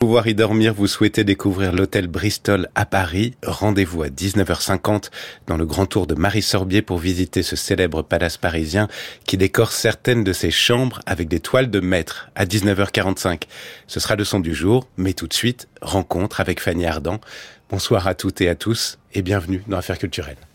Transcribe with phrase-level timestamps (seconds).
[0.00, 5.10] pouvoir y dormir, vous souhaitez découvrir l'hôtel Bristol à Paris, rendez-vous à 19h50
[5.46, 8.88] dans le grand tour de Marie Sorbier pour visiter ce célèbre palace parisien
[9.26, 13.42] qui décore certaines de ses chambres avec des toiles de maître à 19h45.
[13.86, 17.20] Ce sera le son du jour, mais tout de suite, rencontre avec Fanny Ardant.
[17.68, 20.49] Bonsoir à toutes et à tous et bienvenue dans Affaires culturelles.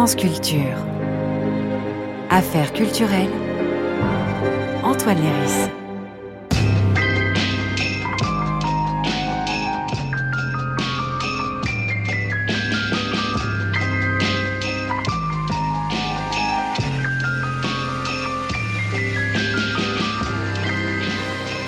[0.00, 0.78] France Culture.
[2.30, 3.28] Affaires culturelles.
[4.82, 5.68] Antoine Léris.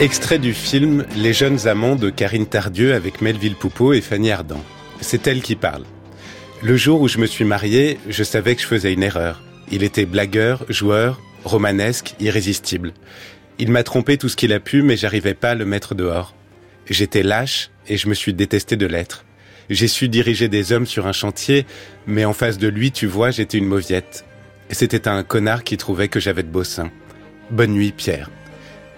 [0.01, 4.65] Extrait du film Les jeunes amants de Karine Tardieu avec Melville Poupeau et Fanny Ardant.
[5.03, 5.85] C'est elle qui parle.
[6.65, 9.43] Le jour où je me suis marié, je savais que je faisais une erreur.
[9.73, 12.95] Il était blagueur, joueur, romanesque, irrésistible.
[13.59, 16.37] Il m'a trompé tout ce qu'il a pu, mais j'arrivais pas à le mettre dehors.
[16.89, 19.25] J'étais lâche et je me suis détesté de l'être.
[19.71, 21.67] J'ai su diriger des hommes sur un chantier,
[22.07, 24.25] mais en face de lui, tu vois, j'étais une mauviette.
[24.71, 26.93] C'était un connard qui trouvait que j'avais de beaux seins.
[27.51, 28.31] Bonne nuit, Pierre.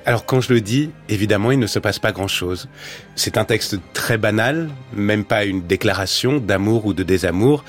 [0.06, 2.68] Alors quand je le dis, évidemment, il ne se passe pas grand-chose.
[3.16, 7.64] C'est un texte très banal, même pas une déclaration d'amour ou de désamour.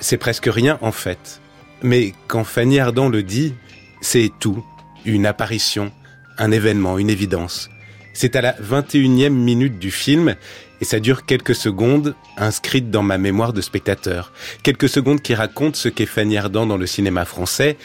[0.00, 1.40] C'est presque rien en fait.
[1.82, 3.54] Mais quand Fanny Ardant le dit,
[4.00, 4.64] c'est tout.
[5.04, 5.92] Une apparition,
[6.38, 7.70] un événement, une évidence.
[8.12, 10.34] C'est à la 21e minute du film
[10.80, 14.32] et ça dure quelques secondes, inscrites dans ma mémoire de spectateur.
[14.64, 17.76] Quelques secondes qui racontent ce qu'est Fanny Ardant dans le cinéma français,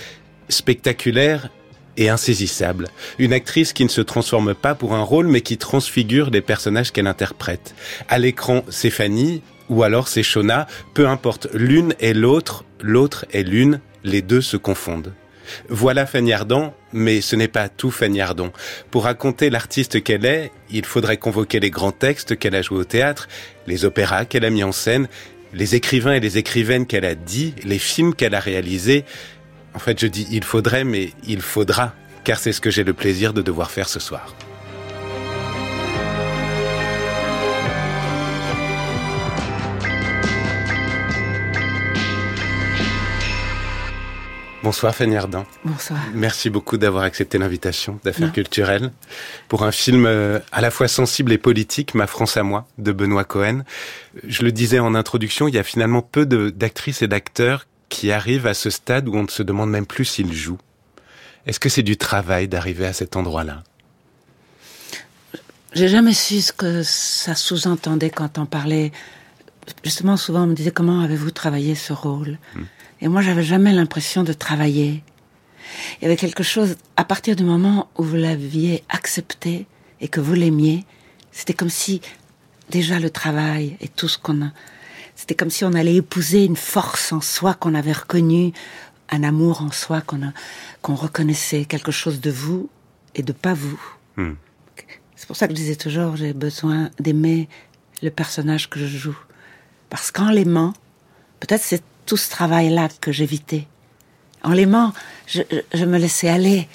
[0.50, 1.50] spectaculaire
[1.98, 2.88] et insaisissable.
[3.20, 6.92] Une actrice qui ne se transforme pas pour un rôle, mais qui transfigure les personnages
[6.92, 7.76] qu'elle interprète.
[8.10, 13.44] À l'écran, c'est Fanny, ou alors c'est Shona, peu importe, l'une et l'autre, l'autre et
[13.44, 15.14] l'une, les deux se confondent.
[15.70, 18.52] Voilà Fanny Ardant, mais ce n'est pas tout Fanny Ardant.
[18.90, 22.84] Pour raconter l'artiste qu'elle est, il faudrait convoquer les grands textes qu'elle a joués au
[22.84, 23.28] théâtre,
[23.68, 25.08] les opéras qu'elle a mis en scène,
[25.54, 29.06] les écrivains et les écrivaines qu'elle a dit, les films qu'elle a réalisés,
[29.74, 31.94] en fait, je dis il faudrait, mais il faudra,
[32.24, 34.34] car c'est ce que j'ai le plaisir de devoir faire ce soir.
[44.64, 45.48] Bonsoir Fanny Ardant.
[45.66, 46.00] Bonsoir.
[46.14, 48.92] Merci beaucoup d'avoir accepté l'invitation d'affaires culturelles
[49.48, 52.92] pour un film euh, à la fois sensible et politique, Ma France à moi, de
[52.92, 53.64] Benoît Cohen.
[54.24, 58.48] Je le disais en introduction, il y a finalement peu d'actrices et d'acteurs qui arrive
[58.48, 60.58] à ce stade où on ne se demande même plus s'il joue.
[61.46, 63.64] Est-ce que c'est du travail d'arriver à cet endroit-là?
[65.74, 68.92] J'ai jamais su ce que ça sous-entendait quand on parlait.
[69.84, 72.40] Justement, souvent on me disait comment avez-vous travaillé ce rôle?
[72.56, 72.64] Hmm.
[73.02, 75.04] Et moi, j'avais jamais l'impression de travailler.
[76.00, 79.66] Il y avait quelque chose, à partir du moment où vous l'aviez accepté
[80.00, 80.86] et que vous l'aimiez,
[81.32, 82.02] c'était comme si
[82.70, 84.52] déjà le travail et tout ce qu'on a,
[85.22, 88.54] c'était comme si on allait épouser une force en soi qu'on avait reconnue,
[89.12, 90.20] un amour en soi qu'on
[90.82, 92.72] qu'on reconnaissait, quelque chose de vous
[93.14, 93.80] et de pas vous.
[94.18, 94.34] Hmm.
[95.16, 97.48] C'est pour ça que je disais toujours, j'ai besoin d'aimer
[98.02, 99.18] le personnage que je joue.
[99.92, 100.74] Parce qu'en l'aimant,
[101.40, 103.68] peut-être c'est tout ce travail-là que j'évitais.
[104.42, 104.92] En l'aimant,
[105.28, 106.68] je, je, me laissais aller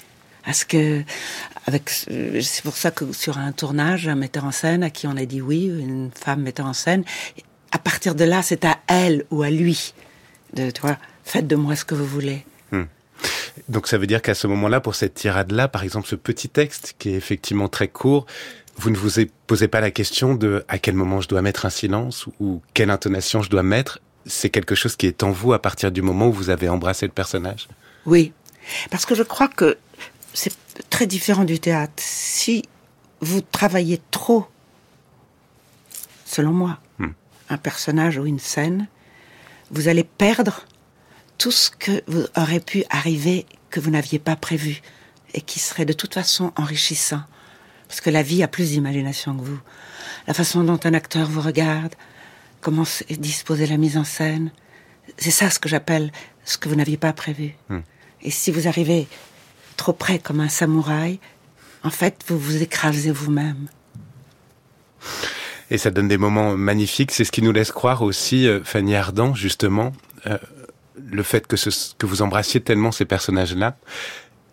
[0.45, 1.03] à ce que,
[1.65, 5.17] avec, c'est pour ça que sur un tournage, un metteur en scène à qui on
[5.17, 7.03] a dit oui, une femme metteur en scène,
[7.71, 9.93] à partir de là, c'est à elle ou à lui
[10.53, 12.45] de, toi, faites de moi ce que vous voulez.
[12.71, 12.85] Hmm.
[13.67, 16.95] Donc ça veut dire qu'à ce moment-là, pour cette tirade-là, par exemple, ce petit texte
[16.97, 18.25] qui est effectivement très court,
[18.77, 19.09] vous ne vous
[19.47, 22.91] posez pas la question de à quel moment je dois mettre un silence ou quelle
[22.91, 23.99] intonation je dois mettre.
[24.25, 27.05] C'est quelque chose qui est en vous à partir du moment où vous avez embrassé
[27.05, 27.67] le personnage.
[28.05, 28.33] Oui,
[28.91, 29.77] parce que je crois que
[30.33, 30.53] c'est
[30.89, 31.93] très différent du théâtre.
[31.97, 32.63] Si
[33.21, 34.45] vous travaillez trop,
[36.25, 36.77] selon moi,
[37.49, 38.87] un personnage ou une scène,
[39.71, 40.65] vous allez perdre
[41.37, 44.81] tout ce que vous aurait pu arriver que vous n'aviez pas prévu
[45.33, 47.21] et qui serait de toute façon enrichissant.
[47.87, 49.59] Parce que la vie a plus d'imagination que vous.
[50.25, 51.95] La façon dont un acteur vous regarde,
[52.61, 54.51] comment est disposée la mise en scène,
[55.17, 56.11] c'est ça ce que j'appelle
[56.43, 57.55] ce que vous n'aviez pas prévu.
[57.69, 57.79] Hmm.
[58.21, 59.07] Et si vous arrivez
[59.75, 61.19] trop près comme un samouraï,
[61.83, 63.67] en fait, vous vous écrasez vous-même.
[65.69, 67.11] Et ça donne des moments magnifiques.
[67.11, 69.91] C'est ce qui nous laisse croire aussi, euh, Fanny Ardant, justement,
[70.25, 70.37] euh,
[71.11, 73.77] le fait que, ce, que vous embrassiez tellement ces personnages-là,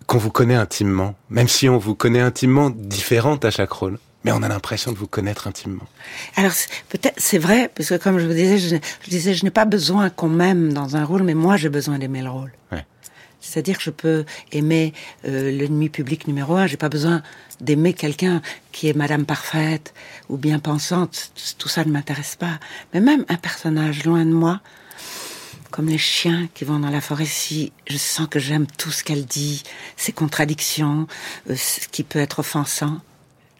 [0.06, 3.99] qu'on vous connaît intimement, même si on vous connaît intimement différente à chaque rôle.
[4.25, 5.84] Mais on a l'impression de vous connaître intimement.
[6.37, 6.52] Alors
[6.88, 8.76] peut-être c'est vrai parce que comme je vous disais, je,
[9.08, 12.22] disais je n'ai pas besoin qu'on m'aime dans un rôle, mais moi j'ai besoin d'aimer
[12.22, 12.52] le rôle.
[13.44, 14.93] C'est-à-dire que je peux aimer
[15.26, 16.67] euh, l'ennemi public numéro un.
[16.67, 17.23] J'ai pas besoin
[17.61, 18.43] d'aimer quelqu'un
[18.73, 19.94] qui est Madame parfaite
[20.29, 21.32] ou bien pensante.
[21.58, 22.58] Tout ça ne m'intéresse pas.
[22.93, 24.61] Mais même un personnage loin de moi,
[25.70, 29.05] comme les chiens qui vont dans la forêt, si je sens que j'aime tout ce
[29.05, 29.62] qu'elle dit,
[29.96, 31.06] ses contradictions,
[31.50, 33.00] euh, ce qui peut être offensant.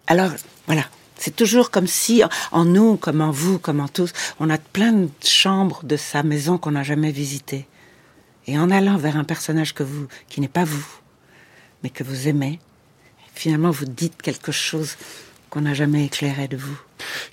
[0.06, 0.31] Alors
[0.66, 0.84] voilà,
[1.16, 2.22] c'est toujours comme si
[2.52, 6.22] en nous, comme en vous, comme en tous, on a plein de chambres de sa
[6.22, 7.66] maison qu'on n'a jamais visitées.
[8.46, 10.87] Et en allant vers un personnage que vous, qui n'est pas vous,
[11.82, 12.58] mais que vous aimez,
[13.35, 14.96] finalement vous dites quelque chose
[15.50, 16.79] qu'on n'a jamais éclairé de vous.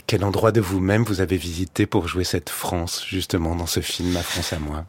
[0.08, 4.12] Quel endroit de vous-même vous avez visité pour jouer cette France, justement, dans ce film
[4.12, 4.86] Ma France à moi?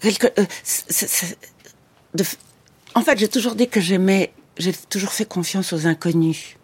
[0.00, 2.24] Quelque, euh,
[2.94, 6.56] En fait, j'ai toujours dit que j'aimais, j'ai toujours fait confiance aux inconnus,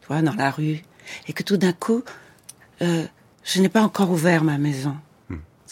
[0.00, 0.82] tu vois, dans la rue,
[1.28, 2.02] et que tout d'un coup,
[2.82, 3.04] euh,
[3.44, 4.96] je n'ai pas encore ouvert ma maison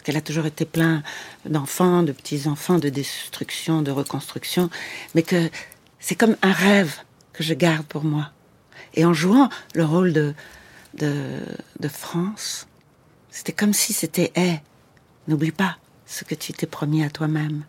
[0.05, 1.03] qu'elle a toujours été plein
[1.47, 4.71] d'enfants, de petits-enfants, de destruction, de reconstruction,
[5.15, 5.51] mais que
[5.99, 6.95] c'est comme un rêve
[7.33, 8.31] que je garde pour moi.
[8.95, 10.35] Et en jouant le rôle de,
[10.95, 12.69] de, France,
[13.31, 14.61] c'était comme si c'était hey,
[15.27, 17.65] n'oublie pas ce que tu t'es promis à toi-même.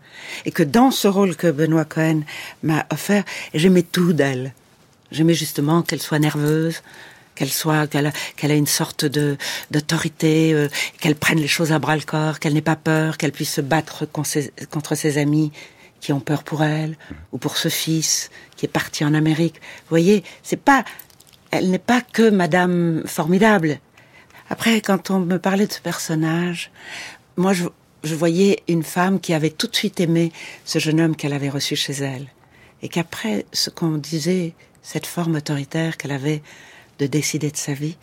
[0.45, 2.21] Et que dans ce rôle que Benoît Cohen
[2.61, 3.23] m'a offert,
[3.53, 4.53] j'aimais tout d'elle.
[5.11, 6.81] J'aimais justement qu'elle soit nerveuse,
[7.35, 9.37] qu'elle soit, qu'elle qu'elle a une sorte de
[9.71, 13.31] d'autorité, euh, qu'elle prenne les choses à bras le corps, qu'elle n'ait pas peur, qu'elle
[13.31, 15.51] puisse se battre contre ses, amis
[15.99, 16.97] qui ont peur pour elle
[17.31, 19.55] ou pour ce fils qui est parti en Amérique.
[19.55, 20.83] Vous voyez, c'est pas,
[21.51, 23.79] elle n'est pas que Madame formidable.
[24.49, 26.71] Après, quand on me parlait de ce personnage,
[27.37, 27.65] moi je,
[28.03, 30.31] je voyais une femme qui avait tout de suite aimé
[30.63, 32.27] ce jeune homme qu'elle avait reçu chez elle.
[32.81, 34.53] Et qu'après, ce qu'on disait,
[34.83, 36.43] cette forme autoritaire qu'elle avait
[36.99, 37.97] de décider de sa vie.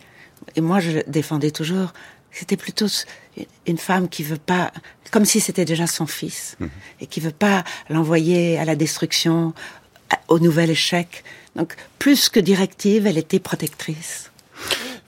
[0.55, 1.93] Et moi, je défendais toujours.
[2.31, 2.87] C'était plutôt
[3.67, 4.71] une femme qui veut pas,
[5.11, 6.69] comme si c'était déjà son fils, mhm.
[7.01, 9.53] et qui veut pas l'envoyer à la destruction,
[10.27, 11.23] au nouvel échec.
[11.55, 14.31] Donc, plus que directive, elle était protectrice.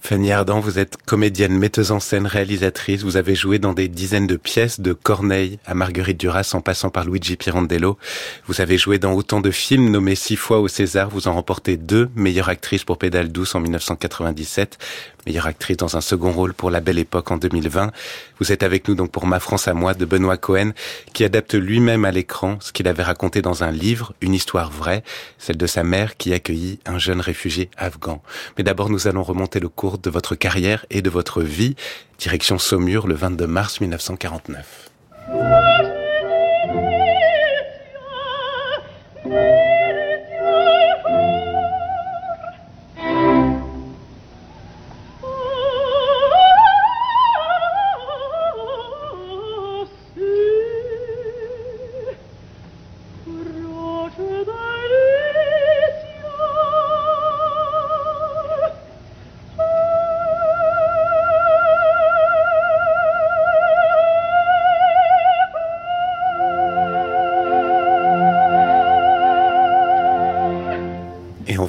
[0.06, 3.02] Fanny Ardant, vous êtes comédienne, metteuse en scène, réalisatrice.
[3.02, 6.92] Vous avez joué dans des dizaines de pièces, de Corneille à Marguerite Duras en passant
[6.92, 7.98] par Luigi Pirandello.
[8.46, 11.10] Vous avez joué dans autant de films nommés six fois au César.
[11.10, 14.78] Vous en remportez deux, meilleure actrice pour Pédale douce en 1997,
[15.26, 17.92] meilleure actrice dans un second rôle pour La Belle Époque en 2020.
[18.40, 20.72] Vous êtes avec nous donc pour Ma France à moi de Benoît Cohen,
[21.14, 25.04] qui adapte lui-même à l'écran ce qu'il avait raconté dans un livre, une histoire vraie,
[25.40, 28.22] celle de sa mère qui accueillit un jeune réfugié afghan.
[28.58, 31.76] Mais d'abord, nous allons remonter le cours de votre carrière et de votre vie.
[32.20, 35.65] Direction Saumur le 22 mars 1949.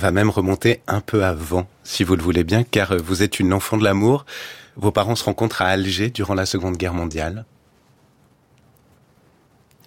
[0.07, 3.53] Va même remonter un peu avant, si vous le voulez bien, car vous êtes une
[3.53, 4.25] enfant de l'amour.
[4.77, 7.45] Vos parents se rencontrent à Alger durant la Seconde Guerre mondiale.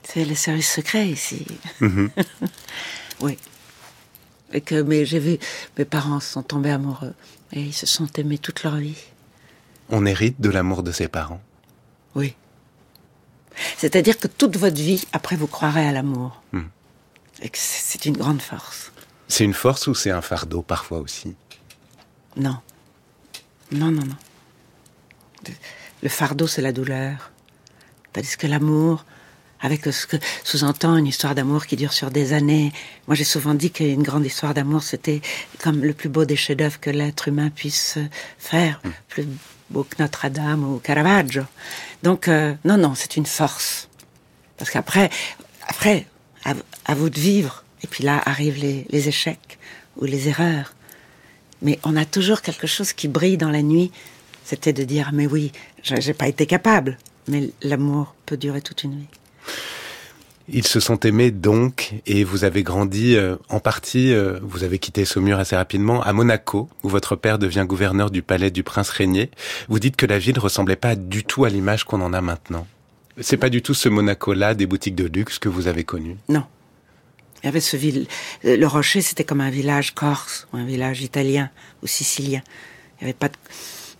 [0.04, 1.46] C'est les services secrets ici.
[1.80, 2.10] Mhm.
[3.22, 3.38] oui.
[4.52, 5.38] Et que, mais j'ai vu,
[5.78, 7.14] mes parents sont tombés amoureux
[7.54, 9.02] et ils se sont aimés toute leur vie.
[9.90, 11.42] On hérite de l'amour de ses parents.
[12.16, 12.36] Oui.
[13.78, 16.42] C'est-à-dire que toute votre vie, après, vous croirez à l'amour.
[16.52, 16.68] Mhm.
[17.42, 18.92] Et que c'est une grande force.
[19.30, 21.36] C'est une force ou c'est un fardeau parfois aussi
[22.36, 22.58] Non.
[23.72, 25.54] Non, non, non.
[26.02, 27.32] Le fardeau, c'est la douleur.
[28.12, 29.06] Tandis que l'amour,
[29.62, 32.74] avec ce que sous-entend une histoire d'amour qui dure sur des années.
[33.08, 35.22] Moi, j'ai souvent dit qu'une grande histoire d'amour, c'était
[35.62, 38.00] comme le plus beau des chefs-d'œuvre que l'être humain puisse
[38.40, 38.90] faire, hmm.
[39.10, 39.28] plus
[39.70, 41.44] beau que Notre-Dame ou Caravaggio.
[42.02, 43.90] Donc, euh, non, non, c'est une force.
[44.58, 45.12] Parce qu'après,
[45.68, 46.08] après,
[46.44, 49.60] à vous de vivre et puis là arrivent les, échecs
[49.98, 50.74] ou les erreurs.
[51.62, 53.92] Mais on a toujours quelque chose qui brille dans la nuit.
[54.46, 55.52] C'était de dire, mais oui,
[55.84, 56.98] j'ai pas été capable.
[57.28, 59.08] Mais l'amour peut durer toute une vie.
[60.52, 64.80] Ils se sont aimés donc, et vous avez grandi euh, en partie, euh, vous avez
[64.80, 68.90] quitté Saumur assez rapidement, à Monaco, où votre père devient gouverneur du palais du prince
[68.90, 69.30] régnier.
[69.68, 72.66] Vous dites que la ville ressemblait pas du tout à l'image qu'on en a maintenant.
[73.22, 76.18] C'est pas du tout ce Monaco-là des boutiques de luxe que vous avez connu.
[76.30, 76.46] Non,
[77.42, 78.08] Il y avait ce ville,
[78.44, 81.50] le Rocher, c'était comme un village corse ou un village italien
[81.82, 82.42] ou sicilien.
[83.00, 83.36] Il n'y avait pas de,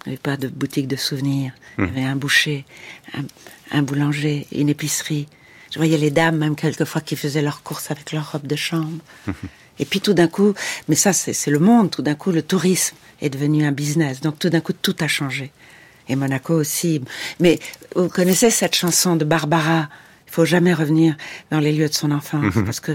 [0.06, 1.54] il avait pas de boutique de souvenirs.
[1.78, 2.66] Il y avait un boucher,
[3.14, 3.24] un,
[3.72, 5.28] un boulanger, une épicerie.
[5.72, 9.00] Je voyais les dames, même quelquefois, qui faisaient leurs courses avec leur robe de chambre.
[9.80, 10.54] Et puis tout d'un coup,
[10.90, 14.20] mais ça c'est le monde, tout d'un coup le tourisme est devenu un business.
[14.20, 15.52] Donc tout d'un coup tout a changé.
[16.10, 17.02] Et Monaco aussi.
[17.40, 17.60] Mais
[17.96, 19.88] vous connaissez cette chanson de Barbara
[20.30, 21.16] Il faut jamais revenir
[21.52, 22.94] dans les lieux de son enfance parce que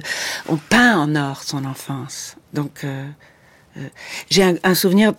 [0.48, 2.36] on peint en or son enfance.
[2.52, 3.06] Donc euh,
[3.76, 3.88] euh,
[4.30, 5.14] j'ai un, un souvenir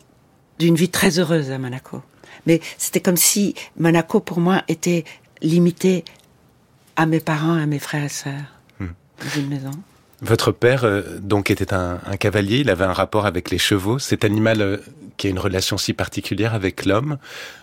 [0.58, 2.02] d'une vie très heureuse à Monaco.
[2.48, 5.04] Mais c'était comme si Monaco pour moi était
[5.42, 6.06] limité
[6.96, 8.34] à mes parents, à mes frères et sœurs
[8.80, 9.72] dans une maison.
[10.22, 12.60] Votre père, euh, donc, était un, un, cavalier.
[12.60, 14.00] Il avait un rapport avec les chevaux.
[14.00, 14.78] Cet animal euh,
[15.18, 17.18] qui a une relation si particulière avec l'homme,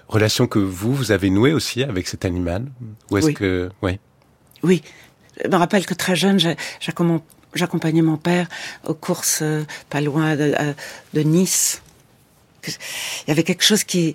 [0.09, 2.67] relation que vous, vous avez nouée aussi avec cet animal.
[3.11, 3.35] Ou est-ce Oui.
[3.35, 3.99] que, oui.
[4.63, 4.83] Oui,
[5.43, 6.39] je me rappelle que très jeune,
[7.55, 8.49] j'accompagnais mon père
[8.87, 10.73] aux courses euh, pas loin de, euh,
[11.15, 11.83] de Nice.
[12.67, 14.15] Il y avait quelque chose qui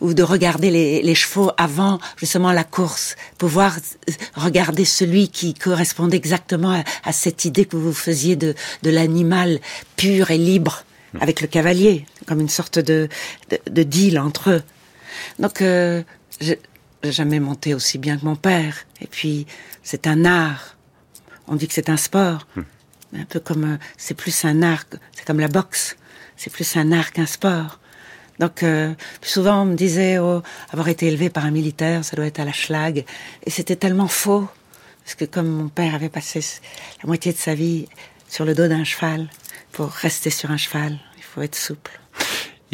[0.00, 5.54] ou de regarder les, les chevaux avant justement la course, pouvoir euh, regarder celui qui
[5.54, 9.60] correspondait exactement à, à cette idée que vous faisiez de, de l'animal
[9.96, 10.84] pur et libre
[11.20, 13.08] avec le cavalier, comme une sorte de,
[13.50, 14.62] de, de deal entre eux.
[15.38, 16.02] Donc, euh,
[17.04, 18.76] j'ai jamais monté aussi bien que mon père.
[19.00, 19.46] Et puis,
[19.82, 20.76] c'est un art.
[21.46, 22.46] On dit que c'est un sport.
[23.12, 25.96] Mais Un peu comme, euh, c'est plus un art, c'est comme la boxe.
[26.36, 27.78] C'est plus un art qu'un sport.
[28.40, 32.16] Donc, euh, plus souvent, on me disait, oh, avoir été élevé par un militaire, ça
[32.16, 33.04] doit être à la schlag.
[33.44, 34.48] Et c'était tellement faux.
[35.04, 36.40] Parce que comme mon père avait passé
[37.02, 37.86] la moitié de sa vie
[38.28, 39.28] sur le dos d'un cheval,
[39.72, 42.00] pour rester sur un cheval, il faut être souple.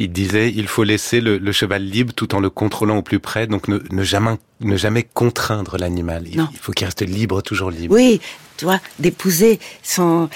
[0.01, 3.21] Il disait, il faut laisser le, le cheval libre tout en le contrôlant au plus
[3.21, 3.47] près.
[3.47, 6.27] Donc, ne, ne jamais, ne jamais contraindre l'animal.
[6.27, 7.95] Il, faut qu'il reste libre, toujours libre.
[7.95, 8.19] Oui,
[8.57, 10.31] tu vois, d'épouser son,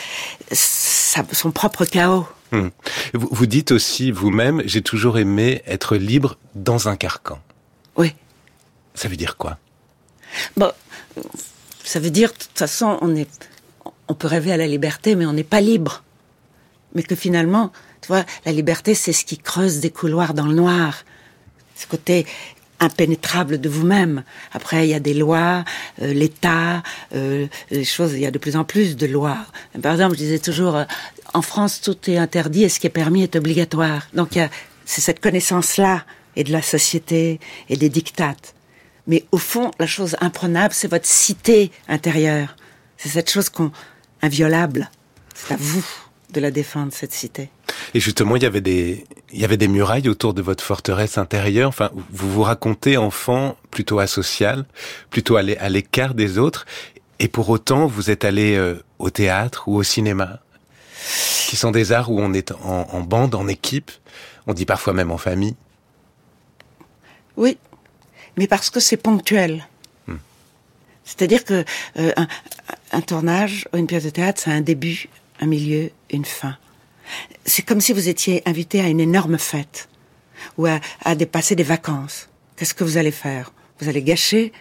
[0.52, 2.28] son propre chaos.
[2.52, 2.68] Hmm.
[3.14, 7.38] Vous, vous dites aussi vous-même, j'ai toujours aimé être libre dans un carcan.
[7.96, 8.12] Oui.
[8.94, 9.56] Ça veut dire quoi?
[10.58, 10.72] Bon,
[11.84, 13.48] ça veut dire, de toute façon, on est,
[14.08, 16.02] on peut rêver à la liberté, mais on n'est pas libre.
[16.94, 17.72] Mais que finalement,
[18.04, 21.04] tu vois, la liberté, c'est ce qui creuse des couloirs dans le noir.
[21.74, 22.26] Ce côté
[22.80, 24.24] impénétrable de vous-même.
[24.52, 25.64] Après, il y a des lois,
[26.02, 26.82] euh, l'État,
[27.14, 29.38] euh, les choses, il y a de plus en plus de lois.
[29.80, 30.84] Par exemple, je disais toujours, euh,
[31.32, 34.02] en France, tout est interdit et ce qui est permis est obligatoire.
[34.12, 34.38] Donc,
[34.84, 36.04] c'est cette connaissance-là
[36.36, 38.54] et de la société et des dictates.
[39.06, 42.54] Mais au fond, la chose imprenable, c'est votre cité intérieure.
[42.98, 43.72] C'est cette chose qu'on,
[44.20, 44.90] inviolable.
[45.34, 46.03] C'est à vous
[46.34, 47.48] de la défendre, cette cité.
[47.94, 51.16] Et justement, il y avait des, il y avait des murailles autour de votre forteresse
[51.16, 51.68] intérieure.
[51.68, 54.66] Enfin, vous vous racontez enfant plutôt asocial,
[55.10, 56.66] plutôt à l'é- à l'écart des autres.
[57.20, 60.40] Et pour autant, vous êtes allé euh, au théâtre ou au cinéma,
[61.48, 63.90] qui sont des arts où on est en, en bande, en équipe.
[64.46, 65.54] On dit parfois même en famille.
[67.36, 67.56] Oui,
[68.36, 69.66] mais parce que c'est ponctuel.
[71.06, 71.64] C'est-à-dire que
[71.98, 72.26] euh, un,
[72.92, 75.10] un tournage ou une pièce de théâtre, c'est un début,
[75.40, 76.56] un milieu, une fin.
[77.44, 79.88] C'est comme si vous étiez invité à une énorme fête
[80.56, 82.28] ou à, à dépasser des vacances.
[82.56, 83.52] Qu'est-ce que vous allez faire?
[83.80, 84.52] Vous allez gâcher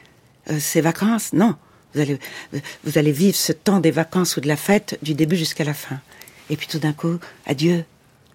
[0.50, 1.34] euh, ces vacances?
[1.34, 1.56] Non.
[1.94, 2.20] Vous allez,
[2.54, 5.64] euh, vous allez vivre ce temps des vacances ou de la fête du début jusqu'à
[5.64, 6.02] la fin.
[6.50, 7.86] Et puis tout d'un coup, adieu.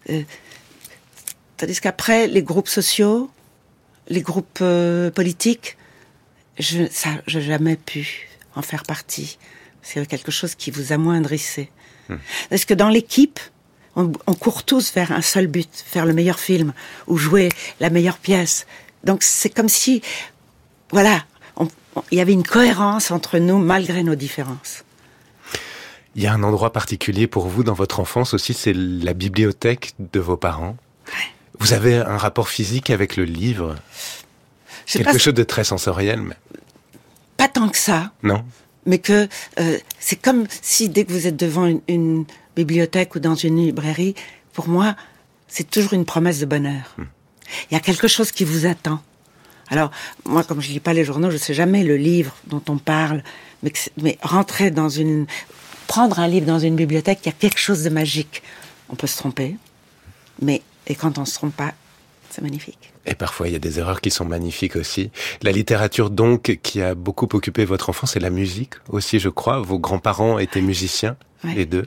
[0.09, 0.23] Euh,
[1.57, 3.31] tandis qu'après, les groupes sociaux,
[4.09, 4.63] les groupes
[5.15, 5.77] politiques,
[6.59, 9.39] je ça, j'ai jamais pu en faire partie.
[9.83, 11.71] C'est quelque chose qui vous amoindrissait.
[12.51, 13.41] Parce que dans l'équipe,
[13.97, 16.73] on, on court tous vers un seul but, faire le meilleur film
[17.07, 17.49] ou jouer
[17.81, 18.67] la meilleure pièce.
[19.05, 20.03] Donc c'est comme si,
[20.91, 21.25] voilà,
[22.11, 24.85] il y avait une cohérence entre nous malgré nos différences.
[26.15, 29.95] Il y a un endroit particulier pour vous dans votre enfance aussi, c'est la bibliothèque
[29.99, 30.77] de vos parents.
[31.59, 33.77] Vous avez un rapport physique avec le livre,
[34.87, 36.37] quelque pas, chose de très sensoriel, mais
[37.37, 38.45] pas tant que ça, non
[38.89, 39.29] mais que
[39.61, 42.25] euh, c'est comme si dès que vous êtes devant une, une
[42.57, 44.15] bibliothèque ou dans une librairie,
[44.55, 44.97] pour moi,
[45.47, 46.97] c'est toujours une promesse de bonheur.
[47.71, 49.01] Il y a quelque chose qui vous attend.
[49.69, 49.91] Alors,
[50.25, 53.23] moi, comme je lis pas les journaux, je sais jamais le livre dont on parle,
[53.63, 55.27] mais, mais rentrer dans une,
[55.87, 58.43] prendre un livre dans une bibliothèque, il y a quelque chose de magique.
[58.89, 59.57] On peut se tromper,
[60.41, 61.75] mais, et quand on se trompe pas,
[62.39, 62.93] c'est magnifique.
[63.07, 65.11] Et parfois, il y a des erreurs qui sont magnifiques aussi.
[65.43, 69.61] La littérature, donc, qui a beaucoup occupé votre enfance, et la musique aussi, je crois.
[69.61, 71.55] Vos grands-parents étaient musiciens, Ouais.
[71.55, 71.87] les deux.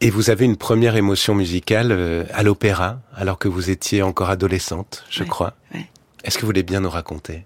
[0.00, 4.30] Et vous avez une première émotion musicale euh, à l'opéra, alors que vous étiez encore
[4.30, 5.54] adolescente, je Ouais, crois.
[5.74, 5.88] ouais.
[6.24, 7.44] Est-ce que vous voulez bien nous raconter?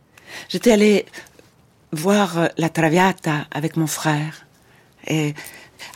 [0.48, 1.04] J'étais allée
[1.92, 4.46] voir euh, la Traviata avec mon frère.
[5.06, 5.34] Et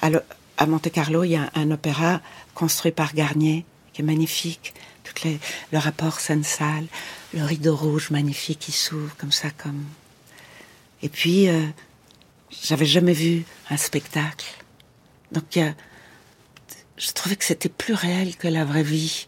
[0.02, 2.20] à Monte Carlo, il y a un, opéra
[2.54, 4.74] construit par Garnier qui est magnifique.
[5.72, 6.86] Le rapport scène-salle,
[7.34, 9.84] le rideau rouge magnifique qui s'ouvre comme ça, comme.
[11.02, 11.66] Et puis, euh,
[12.62, 14.46] j'avais jamais vu un spectacle.
[15.32, 15.58] Donc,
[16.96, 19.26] je trouvais que c'était plus réel que la vraie vie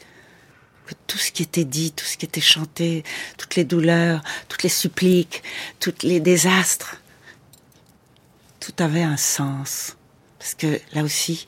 [0.86, 3.04] que tout ce qui était dit, tout ce qui était chanté,
[3.38, 5.42] toutes les douleurs, toutes les suppliques,
[5.80, 7.00] tous les désastres,
[8.60, 9.96] tout avait un sens.
[10.38, 11.46] Parce que là aussi,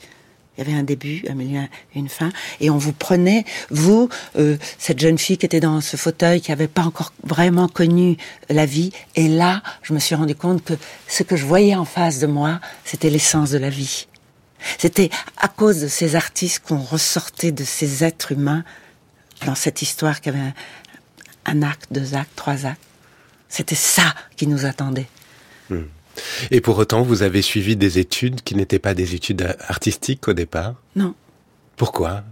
[0.57, 1.61] il y avait un début, un milieu
[1.95, 5.97] une fin, et on vous prenait, vous, euh, cette jeune fille qui était dans ce
[5.97, 8.17] fauteuil, qui n'avait pas encore vraiment connu
[8.49, 10.75] la vie, et là, je me suis rendu compte que
[11.09, 14.07] ce que je voyais en face de moi, c'était l'essence de la vie.
[14.79, 18.65] C'était à cause de ces artistes qu'on ressortait de ces êtres humains
[19.45, 20.53] dans cette histoire qui avait
[21.45, 22.81] un, acte, deux actes, trois actes.
[23.49, 25.09] C'était ça qui nous attendait.
[25.71, 25.85] Hmm.
[26.51, 30.33] Et pour autant, vous avez suivi des études qui n'étaient pas des études artistiques au
[30.33, 30.75] départ?
[30.95, 31.15] Non.
[31.77, 32.25] Pourquoi?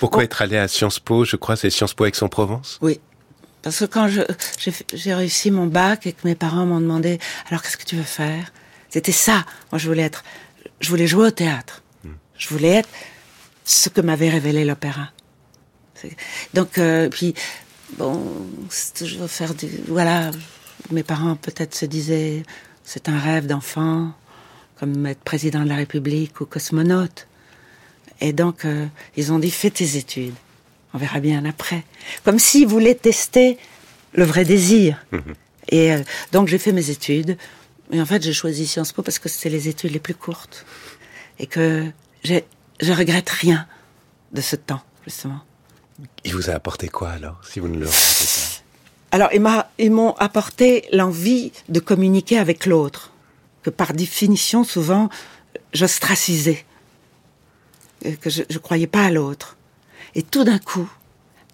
[0.00, 1.24] Pourquoi être allé à Sciences Po?
[1.24, 3.00] Je crois c'est Sciences Po Aix-en-Provence Oui.
[3.62, 7.76] Parce que quand j'ai réussi mon bac et que mes parents m'ont demandé alors qu'est-ce
[7.76, 8.52] que tu veux faire?
[8.90, 9.46] C'était ça.
[9.70, 10.24] Moi, je voulais être,
[10.80, 11.82] je voulais jouer au théâtre.
[12.04, 12.10] Hmm.
[12.36, 12.88] Je voulais être
[13.64, 15.10] ce que m'avait révélé l'opéra.
[16.52, 17.34] Donc, euh, puis,
[17.96, 18.20] bon,
[18.68, 19.68] c'est toujours faire du...
[19.86, 20.32] Voilà,
[20.90, 22.42] mes parents peut-être se disaient,
[22.84, 24.12] c'est un rêve d'enfant,
[24.78, 27.26] comme être président de la République ou cosmonaute.
[28.20, 28.86] Et donc, euh,
[29.16, 30.34] ils ont dit, fais tes études.
[30.94, 31.84] On verra bien après.
[32.24, 33.58] Comme s'ils voulaient tester
[34.12, 35.04] le vrai désir.
[35.12, 35.34] Mhm.
[35.68, 37.36] Et euh, donc, j'ai fait mes études.
[37.90, 40.64] Et en fait, j'ai choisi Sciences Po parce que c'était les études les plus courtes.
[41.38, 41.86] Et que
[42.24, 43.66] je regrette rien
[44.32, 45.40] de ce temps, justement.
[46.24, 48.61] Il vous a apporté quoi alors, si vous ne le regrettez pas?
[49.14, 49.28] Alors,
[49.78, 53.12] ils m'ont apporté l'envie de communiquer avec l'autre,
[53.62, 55.10] que par définition, souvent,
[55.74, 56.64] j'ostracisais,
[58.22, 59.58] que je ne croyais pas à l'autre.
[60.14, 60.90] Et tout d'un coup,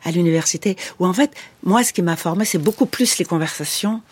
[0.05, 1.33] à l'université, où en fait,
[1.65, 4.03] moi, ce qui m'a formé, c'est beaucoup plus les conversations,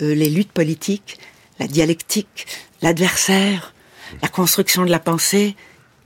[0.00, 1.18] euh, les luttes politiques,
[1.58, 2.46] la dialectique,
[2.80, 3.74] l'adversaire,
[4.22, 5.54] la construction de la pensée,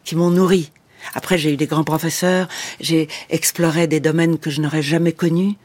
[0.02, 0.72] qui m'ont nourri.
[1.14, 2.48] Après, j'ai eu des grands professeurs,
[2.80, 5.56] j'ai exploré des domaines que je n'aurais jamais connus,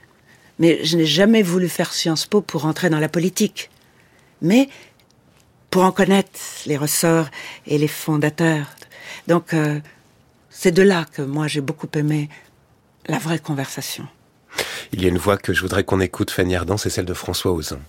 [0.59, 3.69] mais je n'ai jamais voulu faire Sciences Po pour entrer dans la politique.
[4.41, 4.69] Mais
[5.69, 7.27] pour en connaître les ressorts
[7.67, 8.67] et les fondateurs.
[9.27, 9.79] Donc, euh,
[10.49, 12.29] c'est de là que moi j'ai beaucoup aimé
[13.07, 14.07] la vraie conversation.
[14.93, 17.13] Il y a une voix que je voudrais qu'on écoute, Fanny Ardant, c'est celle de
[17.13, 17.81] François Ozon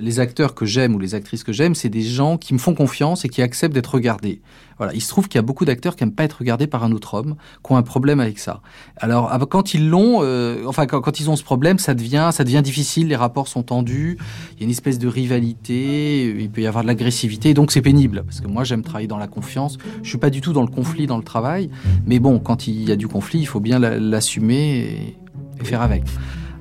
[0.00, 2.74] les acteurs que j'aime ou les actrices que j'aime, c'est des gens qui me font
[2.74, 4.40] confiance et qui acceptent d'être regardés.
[4.78, 6.84] Voilà, il se trouve qu'il y a beaucoup d'acteurs qui n'aiment pas être regardés par
[6.84, 8.62] un autre homme, qui ont un problème avec ça.
[8.96, 12.44] Alors ah, quand ils l'ont, euh, enfin quand, ils ont ce problème, ça devient, ça
[12.44, 13.08] devient difficile.
[13.08, 14.16] Les rapports sont tendus.
[14.52, 16.34] Il y a une espèce de rivalité.
[16.38, 17.52] Il peut y avoir de l'agressivité.
[17.52, 19.76] Donc c'est pénible parce que moi j'aime travailler dans la confiance.
[20.02, 21.70] Je suis pas du tout dans le conflit dans le travail,
[22.06, 25.16] mais bon, quand il y a du conflit, il faut bien l'assumer
[25.60, 26.04] et, faire avec.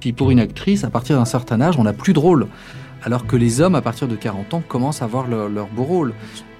[0.02, 2.48] Puis pour une actrice, à partir d'un certain âge, on n'a plus de rôle
[3.04, 6.14] alors que les hommes, à partir de 40 ans, commencent à avoir leur, beau rôle.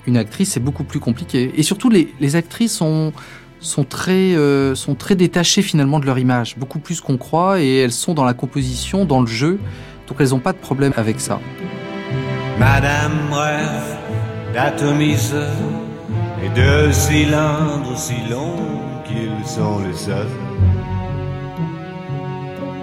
[0.08, 1.52] Une actrice, c'est beaucoup plus compliqué.
[1.56, 3.14] Et surtout, les, actrices sont,
[3.60, 7.78] sont, très, euh, sont très détachées finalement de leur image, beaucoup plus qu'on croit, et
[7.78, 9.60] elles sont dans la composition, dans le jeu,
[10.08, 11.40] donc elles n'ont pas de problème avec ça.
[12.58, 13.98] Madame rêve
[14.54, 15.52] d'atomiseurs
[16.44, 18.56] et de cylindres si longs
[19.06, 20.28] qu'ils sont les seuls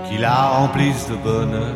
[0.09, 1.75] qui la remplissent de bonheur.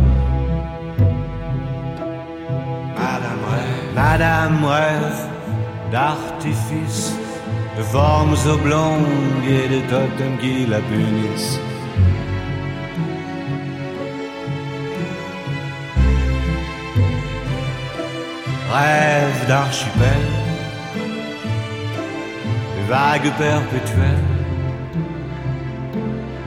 [4.03, 5.29] Madame rêve
[5.93, 7.13] d'artifice,
[7.77, 11.61] de formes oblongues et de totems qui la punissent.
[18.73, 20.27] Rêve d'archipel,
[22.77, 24.31] de vagues perpétuelles,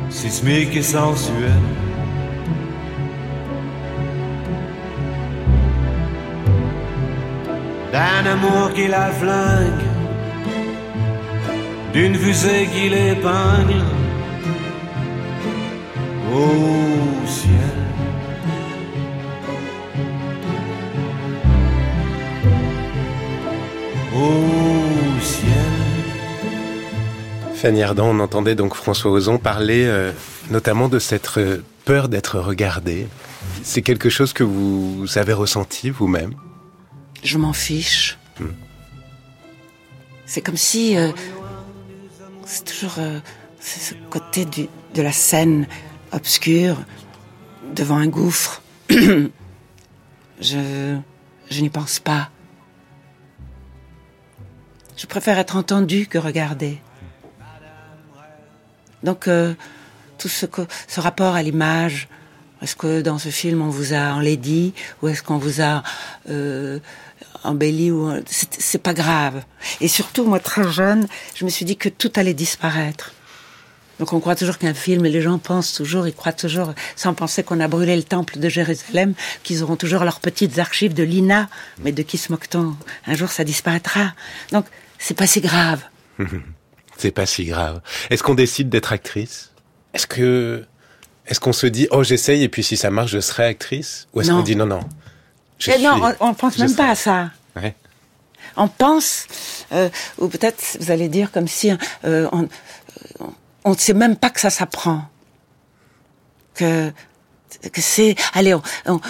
[0.09, 1.82] sismiques et sensuelles
[8.23, 9.83] d'un amour qui la flingue,
[11.93, 13.81] d'une fusée qui l'épingle
[16.33, 17.53] au ciel.
[24.15, 25.49] Au ciel.
[27.55, 30.11] Fanny Ardant, on entendait donc François Ozon parler euh,
[30.49, 33.07] notamment de cette euh, peur d'être regardé.
[33.63, 36.33] C'est quelque chose que vous avez ressenti vous-même?
[37.23, 38.17] Je m'en fiche.
[38.39, 38.47] Hmm.
[40.25, 41.11] C'est comme si euh,
[42.45, 43.19] c'est toujours euh,
[43.59, 45.67] ce côté de la scène
[46.11, 46.77] obscure
[47.75, 48.61] devant un gouffre.
[48.89, 49.29] je
[51.49, 52.29] je n'y pense pas.
[54.97, 56.79] Je préfère être entendue que regardée.
[59.03, 59.53] Donc, euh,
[60.17, 60.45] tout ce,
[60.87, 62.07] ce rapport à l'image,
[62.61, 65.83] est-ce que dans ce film on vous a enlaidi ou est-ce qu'on vous a
[66.29, 66.79] euh,
[67.43, 69.43] embelli ou c'est pas grave.
[69.81, 73.13] Et surtout, moi très jeune, je me suis dit que tout allait disparaître.
[73.99, 77.13] Donc on croit toujours qu'un film, et les gens pensent toujours, ils croient toujours, sans
[77.13, 81.03] penser qu'on a brûlé le temple de Jérusalem, qu'ils auront toujours leurs petites archives de
[81.03, 81.47] l'INA.
[81.83, 82.75] Mais de qui se moque-t-on
[83.05, 84.13] Un jour, ça disparaîtra.
[84.51, 84.65] Donc,
[84.97, 85.81] c'est pas si grave.
[86.97, 87.81] c'est pas si grave.
[88.09, 89.51] Est-ce qu'on décide d'être actrice?
[89.93, 90.65] Est-ce que,
[91.27, 94.07] est-ce qu'on se dit, oh, j'essaye, et puis si ça marche, je serai actrice?
[94.13, 94.81] Ou est-ce qu'on dit, non, non,
[95.79, 97.31] Non, on, pense même pas à ça.
[97.55, 97.75] Ouais.
[98.57, 99.25] On pense,
[99.71, 101.71] euh, ou peut-être vous allez dire comme si
[102.05, 102.47] euh, on,
[103.65, 105.03] on ne sait même pas que ça s'apprend.
[106.55, 106.91] Que,
[107.71, 108.61] que c'est, allez, on,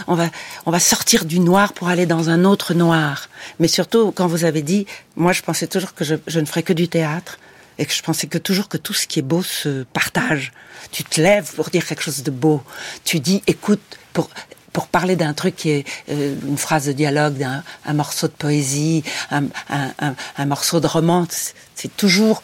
[0.08, 0.30] on, va,
[0.66, 3.30] on va sortir du noir pour aller dans un autre noir.
[3.60, 6.64] Mais surtout, quand vous avez dit, moi, je pensais toujours que je, je ne ferais
[6.64, 7.40] que du théâtre
[7.78, 10.52] et que je pensais que toujours que tout ce qui est beau se partage.
[10.92, 12.62] Tu te lèves pour dire quelque chose de beau.
[13.04, 13.82] Tu dis, écoute,
[14.14, 14.30] pour
[14.74, 18.34] pour parler d'un truc qui est euh, une phrase de dialogue, d'un un morceau de
[18.34, 21.28] poésie, un, morceau de roman,
[21.76, 22.42] c'est toujours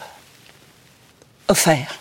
[1.48, 1.98] offert.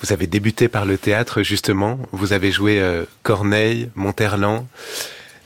[0.00, 1.98] Vous avez débuté par le théâtre, justement.
[2.12, 4.66] Vous avez joué euh, Corneille, Monterland,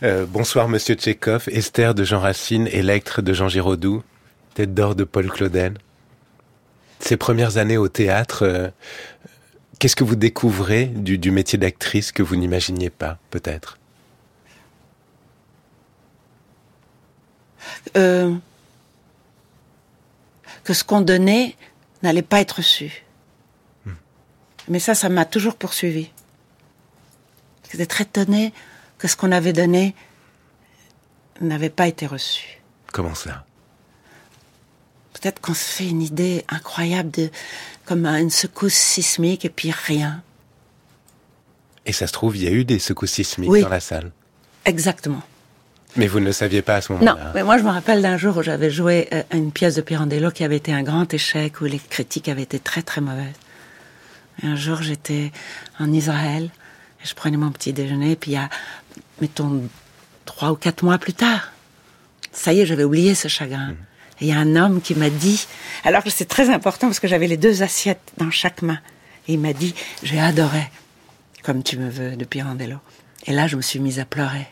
[0.02, 4.02] euh, Bonsoir Monsieur Tchekhov, Esther de Jean Racine, Electre de Jean Giraudoux,
[4.54, 5.74] Tête d'or de Paul Claudel.
[7.00, 8.72] Ces premières années au théâtre,
[9.82, 13.78] qu'est-ce que vous découvrez du, du métier d'actrice que vous n'imaginiez pas, peut-être?
[17.94, 18.38] Que
[20.68, 21.56] ce qu'on donnait
[22.04, 23.04] n'allait pas être su.
[24.68, 26.12] Mais ça, ça m'a toujours poursuivi.
[27.72, 28.54] J'étais très étonné
[28.98, 29.96] que ce qu'on avait donné
[31.40, 32.62] n'avait pas été reçu.
[32.92, 33.44] Comment ça?
[35.14, 37.30] Peut-être qu'on se fait une idée incroyable de
[37.92, 40.22] comme une secousse sismique et puis rien.
[41.84, 44.12] Et ça se trouve, il y a eu des secousses sismiques dans la salle.
[44.64, 45.22] Exactement.
[45.96, 47.12] Mais vous ne le saviez pas à ce moment-là.
[47.12, 49.82] Non, mais moi je me rappelle d'un jour où j'avais joué euh, une pièce de
[49.82, 53.34] Pirandello qui avait été un grand échec, où les critiques avaient été très très mauvaises
[54.42, 55.30] un jour, j'étais
[55.78, 56.44] en Israël,
[57.02, 58.48] et je prenais mon petit déjeuner, puis il y a,
[59.20, 59.68] mettons,
[60.24, 61.52] trois ou quatre mois plus tard,
[62.32, 63.68] ça y est, j'avais oublié ce chagrin.
[63.68, 63.76] Mhm.
[64.22, 65.48] Et il y a un homme qui m'a dit,
[65.82, 68.78] alors que c'est très important parce que j'avais les deux assiettes dans chaque main,
[69.26, 70.70] et il m'a dit, j'ai adoré,
[71.42, 72.76] comme tu me veux, de Pirandello.
[73.26, 74.46] Et là, je me suis mise à pleurer.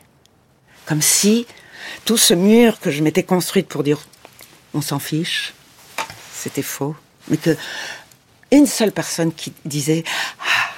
[0.86, 1.46] Comme si
[2.04, 3.98] tout ce mur que je m'étais construite pour dire,
[4.74, 5.54] on s'en fiche,
[6.34, 6.96] c'était faux.
[7.28, 7.56] Mais que
[8.50, 10.02] une seule personne qui disait
[10.40, 10.70] ah.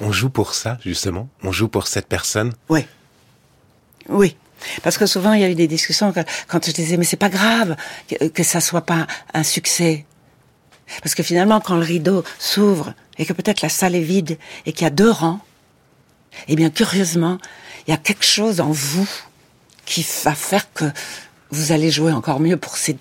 [0.00, 1.28] On joue pour ça, justement?
[1.42, 2.54] On joue pour cette personne?
[2.70, 2.86] Oui.
[4.08, 4.34] Oui.
[4.82, 6.12] Parce que souvent, il y a eu des discussions
[6.48, 7.76] quand je disais, mais c'est pas grave
[8.34, 10.04] que, ça soit pas un succès.
[11.02, 14.72] Parce que finalement, quand le rideau s'ouvre et que peut-être la salle est vide et
[14.72, 15.40] qu'il y a deux rangs,
[16.48, 17.38] eh bien, curieusement,
[17.86, 19.08] il y a quelque chose en vous
[19.84, 20.84] qui va faire que
[21.50, 22.96] vous allez jouer encore mieux pour ces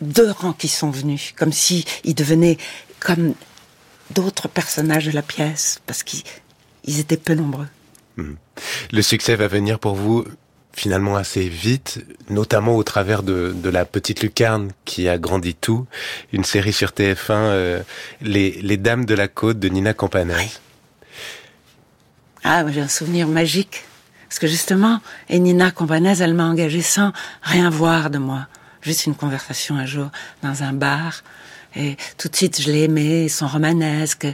[0.00, 2.58] deux rangs qui sont venus, comme si devenaient
[3.00, 3.34] comme
[4.10, 6.24] d'autres personnages de la pièce, parce qu'ils
[7.00, 7.68] étaient peu nombreux.
[8.16, 8.34] Hmm.
[8.90, 10.24] Le succès va venir pour vous
[10.72, 15.86] finalement assez vite, notamment au travers de, la petite lucarne qui a grandi tout,
[16.32, 17.82] une série sur TF1, euh,
[18.20, 20.60] les, Dames de la Côte de Nina Campanès.
[22.44, 23.84] Ah, j'ai un souvenir magique.
[24.28, 28.46] Parce que justement, et Nina Campanès, elle m'a engagée sans rien voir de moi.
[28.80, 30.10] Juste une conversation un jour
[30.42, 31.22] dans un bar.
[31.76, 34.26] Et tout de suite, je l'ai aimé, son romanesque,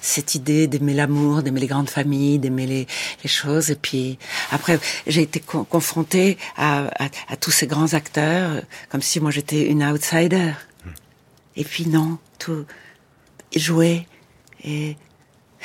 [0.00, 2.86] cette idée d'aimer l'amour, d'aimer les grandes familles, d'aimer les,
[3.22, 3.70] les, choses.
[3.70, 4.18] Et puis
[4.50, 6.90] après, j'ai été confrontée à,
[7.40, 10.52] tous ces grands acteurs, comme si moi j'étais une outsider.
[11.56, 12.64] Et puis non, tout
[13.54, 14.06] jouer
[14.64, 14.96] et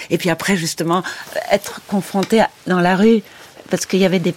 [0.10, 1.04] et puis après justement
[1.52, 3.22] être confrontée dans la rue
[3.70, 4.36] parce qu'il y avait des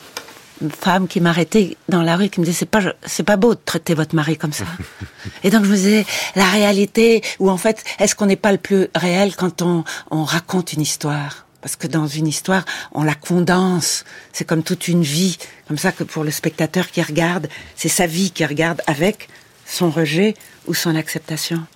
[0.70, 3.60] femme qui m'arrêtait dans la rue qui me disait c'est pas c'est pas beau de
[3.64, 4.64] traiter votre mari comme ça.
[5.44, 8.58] et donc je me disais la réalité ou en fait est-ce qu'on n'est pas le
[8.58, 11.46] plus réel quand on on raconte une histoire?
[11.60, 14.04] Parce que dans une histoire, on la condense.
[14.32, 15.38] C'est comme toute une vie.
[15.66, 19.28] Comme ça que pour le spectateur qui regarde, c'est sa vie qui regarde avec
[19.66, 20.34] son rejet
[20.68, 21.66] ou son acceptation.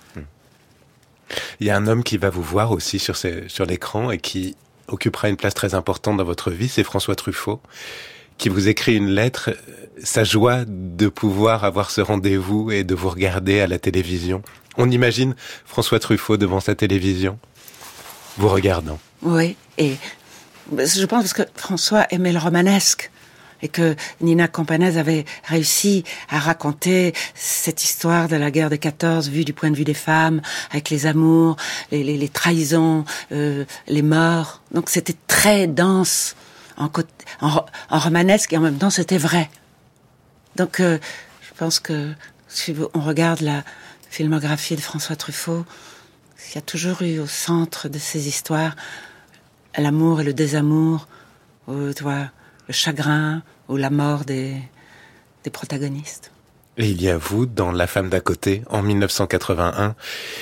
[1.59, 4.55] Il y a un homme qui va vous voir aussi sur, sur l'écran et qui
[4.87, 7.61] occupera une place très importante dans votre vie, c'est François Truffaut
[8.37, 9.51] qui vous écrit une lettre,
[10.03, 14.41] sa joie de pouvoir avoir ce rendez-vous et de vous regarder à la télévision.
[14.77, 17.37] On imagine François Truffaut devant sa télévision,
[18.37, 18.99] vous regardant.
[19.21, 19.95] Oui, et
[20.71, 23.09] je pense que François aimait le romanesque.
[23.61, 29.29] et que Nina Campanese avait réussi à raconter cette histoire de la guerre des 14
[29.29, 30.41] vue du point de vue des femmes,
[30.71, 31.55] avec les amours,
[31.89, 34.61] les trahisons, euh, les morts.
[34.73, 36.35] Donc c'était très dense
[36.77, 36.89] en,
[37.41, 39.49] en, en, romanesque et en même temps c'était vrai.
[40.55, 40.99] Donc euh,
[41.41, 42.13] je pense que
[42.47, 43.63] si on regarde la
[44.09, 45.65] filmographie de François Truffaut,
[46.49, 48.75] il y a toujours eu au centre de ces histoires
[49.81, 51.07] l'amour et le désamour,
[51.67, 52.29] ou, tu vois,
[52.67, 54.55] le chagrin ou la mort des,
[55.43, 56.31] des protagonistes.
[56.77, 59.95] Et il y a vous, dans La femme d'à côté, en 1981.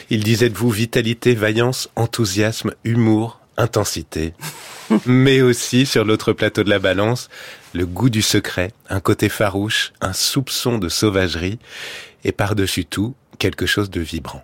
[0.09, 4.33] Il disait de vous vitalité, vaillance, enthousiasme, humour, intensité.
[5.05, 7.29] Mais aussi, sur l'autre plateau de la balance,
[7.73, 11.59] le goût du secret, un côté farouche, un soupçon de sauvagerie,
[12.23, 14.43] et par-dessus tout, quelque chose de vibrant.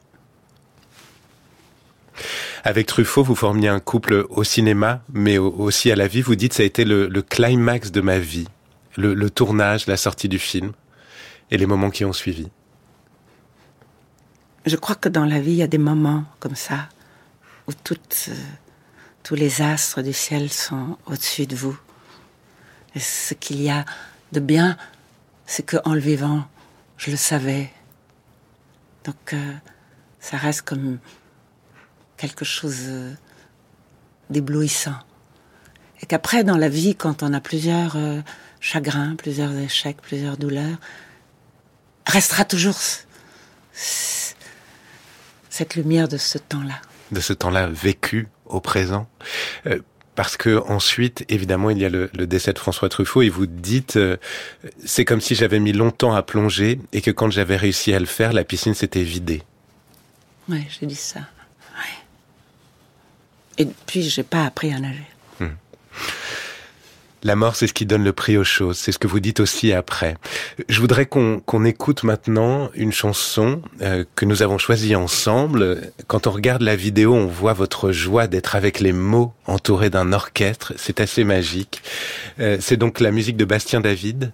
[2.63, 6.21] Avec Truffaut, vous formiez un couple au cinéma, mais aussi à la vie.
[6.21, 8.47] Vous dites ça a été le, climax de ma vie,
[8.97, 10.71] le, tournage, la sortie du film
[11.51, 12.49] et les moments qui ont suivi.
[14.65, 16.89] Je crois que dans la vie, il y a des moments comme ça
[17.67, 18.29] où toutes,
[19.27, 21.77] tous les astres du ciel sont au-dessus de vous.
[22.95, 23.83] Et ce qu'il y a
[24.31, 24.77] de bien,
[25.45, 26.47] c'est qu'en le vivant,
[26.95, 27.69] je le savais.
[29.03, 29.53] Donc, euh,
[30.21, 30.99] ça reste comme
[32.15, 33.13] quelque chose euh,
[34.29, 34.95] d'éblouissant.
[36.01, 38.21] Et qu'après, dans la vie, quand on a plusieurs euh,
[38.61, 40.77] chagrins, plusieurs échecs, plusieurs douleurs,
[42.05, 42.77] restera toujours
[43.73, 44.37] cette
[45.75, 46.79] lumière de ce temps-là.
[47.11, 49.07] De ce temps-là vécu au présent.
[49.65, 49.79] Euh,
[50.15, 53.99] parce que ensuite, évidemment, il y a le, décès de François Truffaut et vous dites,
[54.83, 58.07] c'est comme si j'avais mis longtemps à plonger et que quand j'avais réussi à le
[58.07, 59.43] faire, la piscine s'était vidée.
[60.49, 61.19] Oui, j'ai dit ça.
[63.57, 65.07] Et puis, j'ai pas appris à nager.
[65.39, 65.47] Hmm.
[67.23, 68.77] La mort, c'est ce qui donne le prix aux choses.
[68.77, 70.17] C'est ce que vous dites aussi après.
[70.69, 75.91] Je voudrais qu'on écoute maintenant une chanson euh, que nous avons choisie ensemble.
[76.05, 80.13] Quand on regarde la vidéo, on voit votre joie d'être avec les mots entourés d'un
[80.13, 80.73] orchestre.
[80.77, 81.81] C'est assez magique.
[82.39, 84.31] Euh, c'est donc la musique de Bastien David,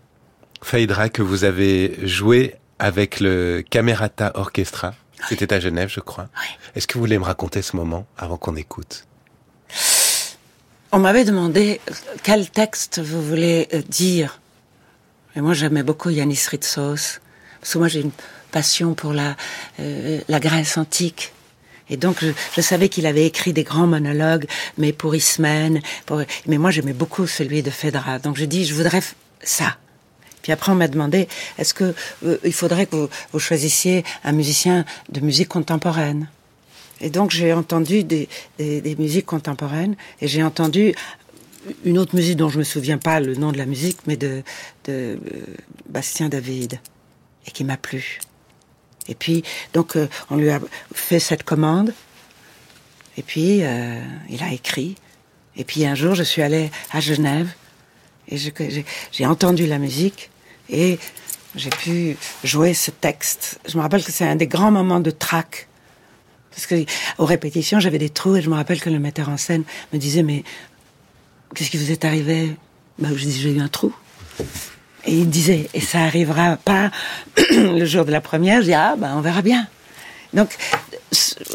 [0.61, 4.93] Phaedra, que vous avez joué avec le Camerata Orchestra.
[5.29, 6.27] C'était à Genève, je crois.
[6.75, 9.05] Est-ce que vous voulez me raconter ce moment avant qu'on écoute?
[10.93, 11.81] On m'avait demandé
[12.21, 14.39] quel texte vous voulez euh, dire.
[15.35, 17.19] Et moi, j'aimais beaucoup Yanis Ritsos.
[17.59, 18.11] Parce que moi, j'ai une
[18.51, 19.35] passion pour la,
[19.79, 21.33] euh, la Grèce antique.
[21.89, 22.23] Et donc,
[22.55, 24.45] je, savais qu'il avait écrit des grands monologues,
[24.77, 25.81] mais pour Ismène.
[26.45, 28.05] Mais moi, j'aimais beaucoup celui de Phèdre.
[28.21, 29.01] Donc, je dis, je voudrais
[29.41, 29.77] ça.
[30.43, 31.27] Puis après, on m'a demandé,
[31.57, 36.27] est-ce que euh, il faudrait que vous choisissiez un musicien de musique contemporaine?
[37.03, 38.27] Et donc j'ai entendu des,
[38.97, 40.95] musiques contemporaines et j'ai entendu
[41.83, 44.41] une autre musique dont je me souviens pas le nom de la musique, mais de,
[44.85, 45.17] de euh,
[45.87, 46.79] Bastien David
[47.45, 48.19] et qui m'a plu.
[49.09, 50.61] Et puis donc euh, on lui a
[50.93, 51.93] fait cette commande
[53.17, 54.95] et puis euh, il a écrit.
[55.57, 57.49] Et puis un jour je suis allée à Genève
[58.29, 58.37] et
[59.11, 60.29] j'ai entendu la musique
[60.69, 60.97] et
[61.55, 63.59] j'ai pu jouer ce texte.
[63.67, 65.67] Je me rappelle que c'est un des grands moments de trac
[66.53, 66.85] parce que
[67.17, 69.97] aux répétitions, j'avais des trous et je me rappelle que le metteur en scène me
[69.97, 70.43] disait mais
[71.55, 72.55] qu'est-ce qui vous est arrivé?
[72.99, 73.93] Bah je dis j'ai eu un trou.
[75.05, 76.91] Et il disait et ça arrivera pas
[77.49, 78.61] le jour de la première?
[78.61, 79.67] Je dis ah bah on verra bien.
[80.33, 80.55] Donc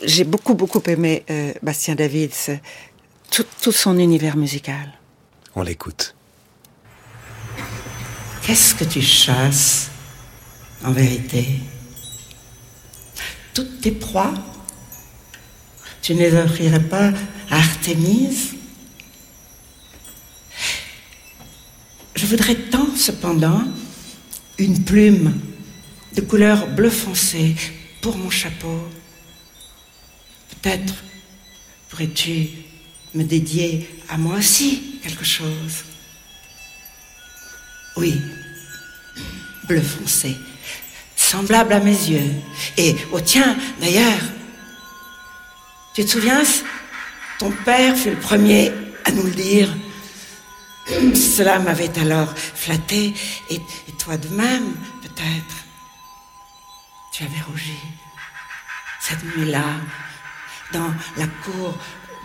[0.04, 2.32] j'ai beaucoup beaucoup aimé euh, Bastien David,
[3.30, 4.92] tout, tout son univers musical.
[5.54, 6.14] On l'écoute.
[8.42, 9.90] Qu'est-ce que tu chasses
[10.84, 11.60] en vérité?
[13.54, 14.32] Toutes tes proies
[16.08, 17.12] tu ne les offrirais pas
[17.50, 18.54] à Artémise?
[22.14, 23.62] Je voudrais tant, cependant,
[24.56, 25.38] une plume
[26.14, 27.54] de couleur bleu foncé
[28.00, 28.88] pour mon chapeau.
[30.48, 30.94] Peut-être
[31.90, 32.48] pourrais-tu
[33.14, 35.84] me dédier à moi aussi quelque chose.
[37.98, 38.14] Oui,
[39.64, 40.34] bleu foncé,
[41.16, 42.32] semblable à mes yeux,
[42.78, 44.22] et au tien d'ailleurs,
[45.94, 46.42] tu te souviens
[47.38, 48.72] Ton père fut le premier
[49.04, 49.68] à nous le dire.
[51.14, 53.14] Cela m'avait alors flatté,
[53.50, 53.60] et,
[53.98, 55.56] toi de même, peut-être.
[57.12, 57.76] Tu avais rougi
[59.00, 59.64] cette nuit-là,
[60.72, 61.76] dans la cour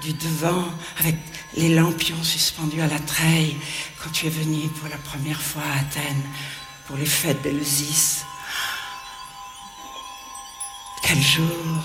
[0.02, 0.65] du devant,
[0.99, 1.15] avec
[1.56, 3.58] les lampions suspendus à la treille,
[4.02, 6.23] quand tu es venu pour la première fois à Athènes,
[6.88, 8.23] pour les fêtes d'Eleusis.
[11.04, 11.84] Quel jour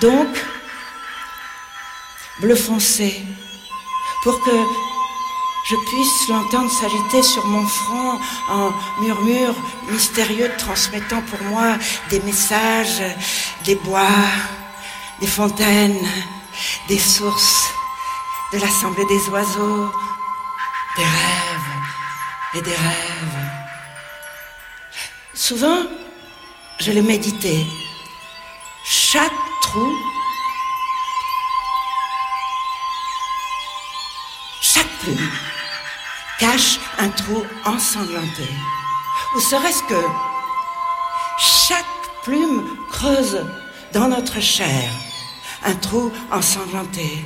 [0.00, 0.28] Donc,
[2.40, 3.22] bleu foncé,
[4.22, 4.50] pour que
[5.68, 8.72] je puisse l'entendre s'agiter sur mon front en
[9.02, 9.54] murmure
[9.88, 11.76] mystérieux transmettant pour moi
[12.08, 13.02] des messages,
[13.64, 14.24] des bois,
[15.20, 16.08] des fontaines,
[16.88, 17.68] des sources,
[18.52, 19.92] de l'assemblée des oiseaux,
[20.96, 21.70] des rêves
[22.54, 23.50] et des rêves.
[25.34, 25.82] Souvent,
[26.80, 27.66] je le méditais.
[28.84, 29.92] Chaque trou
[34.62, 35.30] chaque plume
[36.38, 38.48] cache un trou ensanglanté.
[39.36, 40.02] Ou serait-ce que
[41.38, 41.84] chaque
[42.24, 43.44] plume creuse
[43.92, 44.90] dans notre chair
[45.64, 47.24] un trou ensanglanté.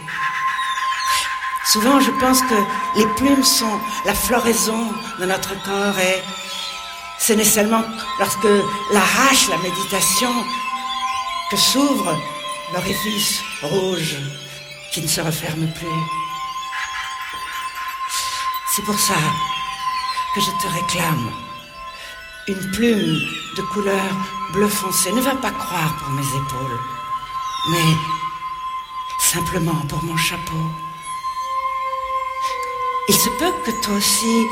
[1.66, 6.22] Souvent, je pense que les plumes sont la floraison de notre corps et
[7.26, 7.82] ce n'est seulement
[8.18, 8.48] lorsque
[8.92, 10.30] l'arrache la méditation
[11.50, 12.14] que s'ouvre
[12.74, 14.16] l'orifice rouge
[14.92, 16.00] qui ne se referme plus.
[18.74, 19.14] C'est pour ça
[20.34, 21.30] que je te réclame
[22.48, 23.18] une plume
[23.56, 24.12] de couleur
[24.52, 25.10] bleu foncé.
[25.12, 26.80] Ne va pas croire pour mes épaules,
[27.70, 27.96] mais
[29.18, 30.66] simplement pour mon chapeau.
[33.08, 34.46] Il se peut que toi aussi,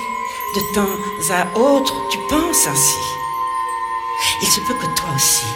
[0.55, 0.97] de temps
[1.31, 2.99] à autre, tu penses ainsi.
[4.41, 5.47] Il se peut que toi aussi,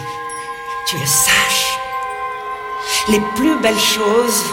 [0.87, 1.79] tu le saches.
[3.09, 4.43] Les plus belles choses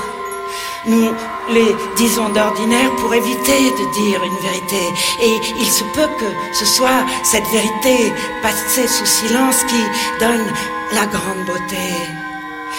[0.87, 1.14] nous
[1.50, 4.92] les disons d'ordinaire pour éviter de dire une vérité.
[5.20, 9.83] Et il se peut que ce soit cette vérité passée sous silence qui
[10.20, 10.46] donne
[10.92, 11.88] la grande beauté,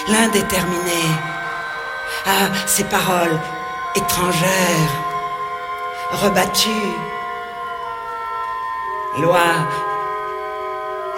[0.08, 1.02] l'indéterminé
[2.26, 3.40] à ces paroles
[3.96, 4.92] étrangères,
[6.12, 7.05] rebattues.
[9.20, 9.38] Loi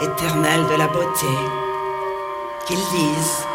[0.01, 1.27] éternelle de la beauté,
[2.67, 3.47] qu'ils disent.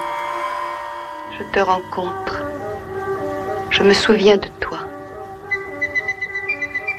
[1.37, 2.43] Je te rencontre
[3.73, 4.77] je me souviens de toi.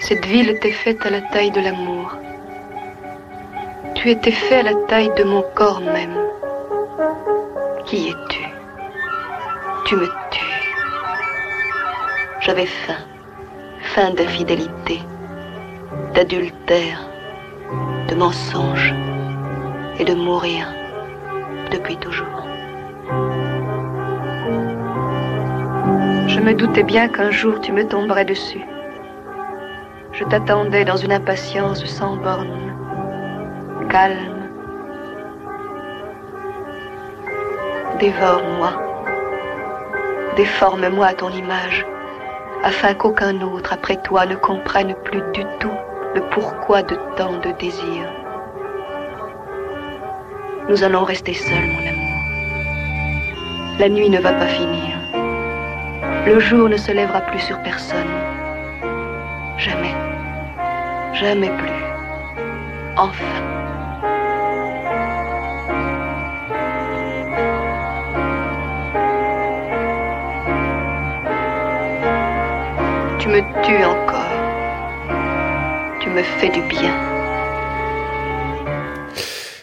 [0.00, 2.12] Cette ville était faite à la taille de l'amour.
[3.94, 6.18] Tu étais fait à la taille de mon corps même.
[7.86, 8.44] Qui es-tu?
[9.84, 10.72] Tu me tues.
[12.40, 13.02] J'avais faim,
[13.94, 15.00] faim d'infidélité,
[16.12, 16.98] d'adultère,
[18.08, 18.94] de mensonge
[19.98, 20.66] et de mourir
[21.70, 22.26] depuis toujours.
[26.26, 28.64] Je me doutais bien qu'un jour tu me tomberais dessus.
[30.12, 32.74] Je t'attendais dans une impatience sans borne,
[33.88, 34.48] calme.
[38.00, 38.72] Dévore-moi,
[40.36, 41.86] déforme-moi à ton image,
[42.62, 45.78] afin qu'aucun autre après toi ne comprenne plus du tout
[46.14, 48.12] le pourquoi de tant de désirs.
[50.68, 52.04] Nous allons rester seuls, mon amour.
[53.80, 54.96] La nuit ne va pas finir.
[56.26, 58.06] Le jour ne se lèvera plus sur personne.
[59.58, 59.94] Jamais.
[61.12, 61.84] Jamais plus.
[62.96, 63.24] Enfin.
[73.18, 74.33] Tu me tues encore.
[76.14, 76.94] Me fais du bien.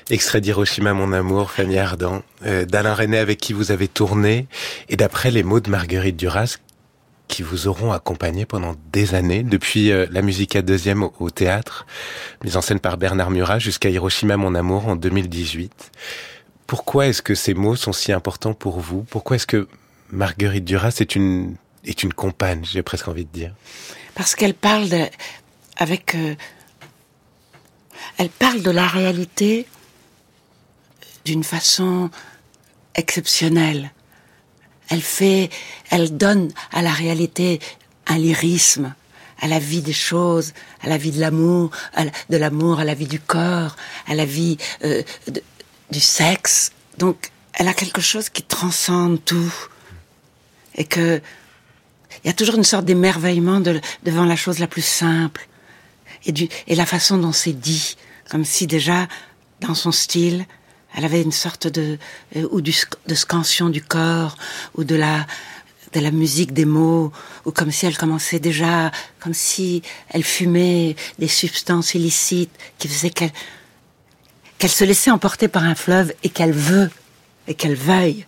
[0.10, 4.48] Extrait d'Hiroshima, mon amour, Fanny Ardant, euh, d'Alain René avec qui vous avez tourné,
[4.90, 6.58] et d'après les mots de Marguerite Duras,
[7.30, 11.86] qui vous auront accompagné pendant des années, depuis euh, la musique à deuxième au, théâtre,
[12.44, 15.92] mise en scène par Bernard Murat, jusqu'à Hiroshima, mon amour, en 2018.
[16.68, 19.04] Pourquoi est-ce que ces mots sont si importants pour vous?
[19.10, 19.70] Pourquoi est-ce que
[20.10, 23.54] Marguerite Duras est une, est une compagne, j'ai presque envie de dire?
[24.16, 25.06] Parce qu'elle parle de,
[25.82, 26.13] avec...
[26.13, 26.36] Euh,
[28.20, 29.65] elle parle de la réalité
[31.26, 32.12] d'une façon
[32.94, 33.91] exceptionnelle.
[34.89, 35.50] Elle fait,
[35.89, 37.60] elle donne à la réalité
[38.06, 38.94] un lyrisme,
[39.39, 41.72] à la vie des choses, à la vie de l'amour,
[42.30, 43.76] de l'amour, à la vie du corps,
[44.08, 45.02] à la vie euh,
[45.89, 46.74] du sexe.
[47.00, 49.54] Donc, elle a quelque chose qui transcende tout,
[50.76, 51.22] et que
[52.24, 53.62] il y a toujours une sorte d'émerveillement
[54.04, 55.48] devant la chose la plus simple,
[56.25, 57.95] et, du, et la façon dont c'est dit,
[58.29, 59.07] comme si déjà
[59.60, 60.45] dans son style,
[60.95, 61.97] elle avait une sorte de
[62.36, 62.75] euh, ou du,
[63.07, 64.38] de scansion du corps
[64.76, 65.26] ou de la
[65.93, 67.11] de la musique des mots
[67.45, 73.09] ou comme si elle commençait déjà comme si elle fumait des substances illicites qui faisaient
[73.09, 73.32] qu'elle
[74.57, 76.89] qu'elle se laissait emporter par un fleuve et qu'elle veut
[77.47, 78.26] et qu'elle veuille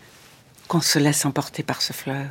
[0.68, 2.28] qu'on se laisse emporter par ce fleuve.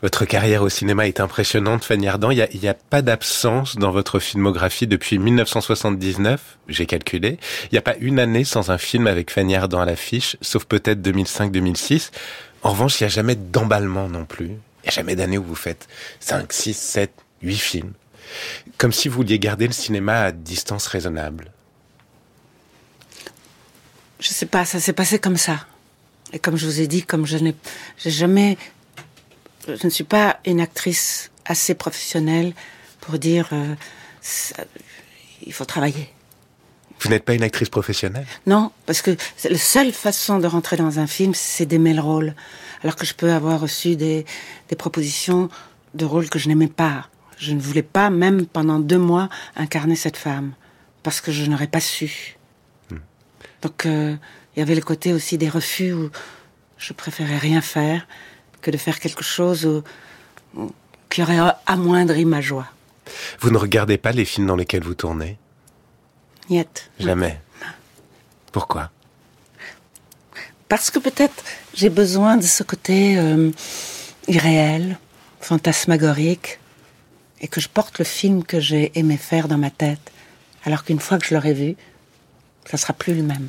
[0.00, 2.30] Votre carrière au cinéma est impressionnante, Fanny Ardant.
[2.30, 7.38] Il n'y a, a, pas d'absence dans votre filmographie depuis 1979, j'ai calculé.
[7.64, 10.66] Il n'y a pas une année sans un film avec Fanny Ardant à l'affiche, sauf
[10.66, 12.10] peut-être 2005-2006.
[12.62, 14.46] En revanche, il n'y a jamais d'emballement non plus.
[14.48, 15.88] n'y a jamais d'année où vous faites
[16.20, 17.92] 5, 6, 7, 8 films.
[18.76, 21.50] Comme si vous vouliez garder le cinéma à distance raisonnable.
[24.20, 25.66] Je sais pas, ça s'est passé comme ça.
[26.32, 27.54] Et comme je vous ai dit, comme je n'ai
[28.04, 28.58] jamais,
[29.76, 32.52] je ne suis pas une actrice assez professionnelle
[33.00, 33.74] pour dire euh,
[34.20, 34.64] ça-
[35.46, 36.08] il faut travailler.
[37.00, 38.26] Vous n'êtes pas une actrice professionnelle?
[38.46, 39.16] Non, parce que
[39.48, 42.34] la seule façon de rentrer dans un film, c'est d'aimer le rôle.
[42.82, 44.26] Alors que je peux avoir reçu des,
[44.68, 45.48] des propositions
[45.94, 47.08] de rôles que je n'aimais pas.
[47.38, 50.54] Je ne voulais pas, même pendant deux mois, incarner cette femme.
[51.04, 52.36] Parce que je n'aurais pas su.
[53.62, 54.16] Donc, euh,
[54.56, 56.10] il y avait le côté aussi des refus où
[56.78, 58.06] je préférais rien faire
[58.62, 59.82] que de faire quelque chose
[61.08, 62.66] qui aurait amoindri ma joie.
[63.40, 65.38] Vous ne regardez pas les films dans lesquels vous tournez?
[66.50, 66.90] Niet.
[66.98, 67.40] Jamais.
[68.52, 68.90] Pourquoi?
[70.68, 71.44] Parce que peut-être
[71.74, 73.50] j'ai besoin de ce côté euh,
[74.26, 74.98] irréel,
[75.40, 76.58] fantasmagorique,
[77.40, 80.10] et que je porte le film que j'ai aimé faire dans ma tête,
[80.64, 81.76] alors qu'une fois que je l'aurai vu,
[82.64, 83.48] ça sera plus le même.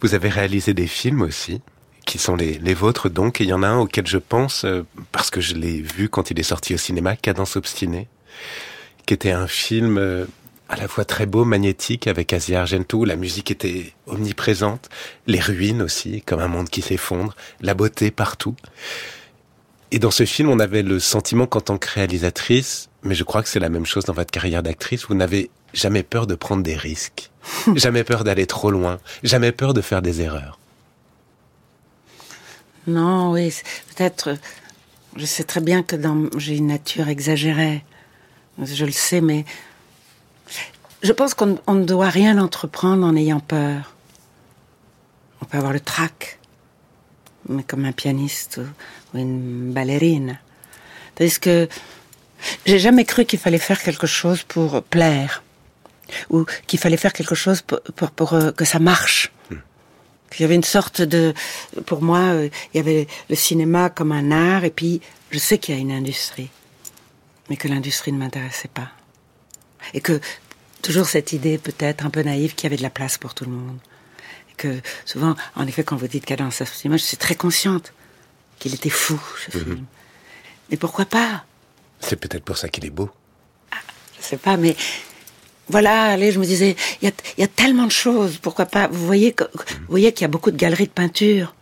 [0.00, 1.60] Vous avez réalisé des films aussi,
[2.06, 4.64] qui sont les, les vôtres donc, et il y en a un auquel je pense,
[4.64, 8.08] euh, parce que je l'ai vu quand il est sorti au cinéma, Cadence obstinée,
[9.06, 10.26] qui était un film euh,
[10.68, 14.88] à la fois très beau, magnétique, avec Asia Argento, où la musique était omniprésente,
[15.26, 18.56] les ruines aussi, comme un monde qui s'effondre, la beauté partout.
[19.90, 23.42] Et dans ce film, on avait le sentiment qu'en tant que réalisatrice, mais je crois
[23.42, 26.62] que c'est la même chose dans votre carrière d'actrice, vous n'avez jamais peur de prendre
[26.62, 27.30] des risques,
[27.74, 30.58] jamais peur d'aller trop loin, jamais peur de faire des erreurs.
[32.86, 33.54] Non, oui,
[33.94, 34.36] peut-être.
[35.16, 37.84] Je sais très bien que dans, j'ai une nature exagérée.
[38.62, 39.44] Je le sais, mais
[41.02, 43.94] je pense qu'on on ne doit rien entreprendre en ayant peur.
[45.40, 46.38] On peut avoir le trac,
[47.48, 48.60] mais comme un pianiste
[49.14, 50.38] ou, une ballerine.
[51.14, 51.68] Tandis que
[52.64, 55.42] j'ai jamais cru qu'il fallait faire quelque chose pour plaire,
[56.30, 59.32] ou qu'il fallait faire quelque chose pour, euh, que ça marche.
[60.38, 61.34] Il y avait une sorte de,
[61.86, 65.58] pour moi, euh, il y avait le cinéma comme un art, et puis je sais
[65.58, 66.50] qu'il y a une industrie,
[67.50, 68.90] mais que l'industrie ne m'intéressait pas,
[69.94, 70.20] et que
[70.82, 73.44] toujours cette idée peut-être un peu naïve qu'il y avait de la place pour tout
[73.44, 73.78] le monde,
[74.50, 77.92] et que souvent, en effet, quand vous dites Cadence cinéma, je suis très consciente
[78.58, 79.84] qu'il était fou ce film,
[80.70, 81.44] mais pourquoi pas?
[82.00, 83.10] C'est peut-être pour ça qu'il est beau.
[84.18, 84.76] je sais pas, mais
[85.72, 88.66] voilà, allez, je me disais, il y a, il y a tellement de choses, pourquoi
[88.66, 91.54] pas Vous voyez, que- vous voyez qu'il y a beaucoup de galeries de peinture,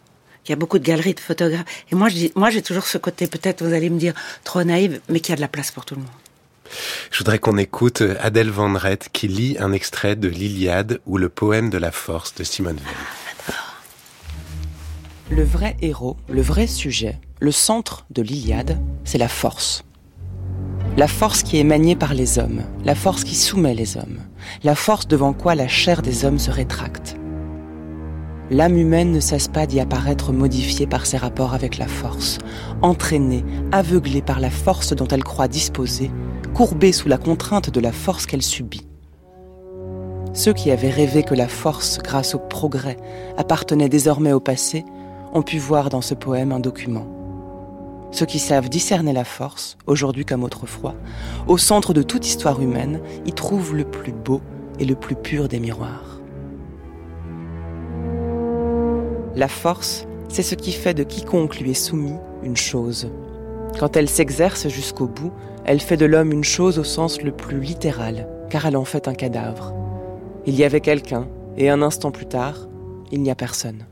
[0.45, 1.65] qu'il y a beaucoup de galeries de photographes.
[1.91, 4.13] Et moi, je dis, moi, j'ai toujours ce côté, peut-être, vous allez me dire,
[4.45, 6.11] trop naïve, mais qu'il y a de la place pour tout le monde.
[7.11, 11.29] Je voudrais qu'on écoute Adèle Van Rett qui lit un extrait de l'Iliade ou le
[11.29, 13.57] poème de la force de Simone Veil.
[15.31, 19.85] Le vrai héros, le vrai sujet, le centre de l'Iliade, c'est la force.
[20.97, 24.19] La force qui est maniée par les hommes, la force qui soumet les hommes,
[24.65, 27.17] la force devant quoi la chair des hommes se rétracte.
[28.51, 32.39] L'âme humaine ne cesse pas d'y apparaître modifiée par ses rapports avec la force,
[32.83, 36.11] entraînée, aveuglée par la force dont elle croit disposer,
[36.55, 38.89] courbée sous la contrainte de la force qu'elle subit.
[40.33, 42.97] Ceux qui avaient rêvé que la force, grâce au progrès,
[43.37, 44.85] appartenait désormais au passé,
[45.33, 47.20] ont pu voir dans ce poème un document.
[48.13, 50.95] Ceux qui savent discerner la force, aujourd'hui comme autrefois,
[51.47, 54.41] au centre de toute histoire humaine, y trouvent le plus beau
[54.79, 56.21] et le plus pur des miroirs.
[59.37, 63.11] La force, c'est ce qui fait de quiconque lui est soumis une chose.
[63.79, 65.33] Quand elle s'exerce jusqu'au bout,
[65.65, 69.07] elle fait de l'homme une chose au sens le plus littéral, car elle en fait
[69.07, 69.73] un cadavre.
[70.47, 72.69] Il y avait quelqu'un, et un instant plus tard,
[73.13, 73.87] il n'y a personne.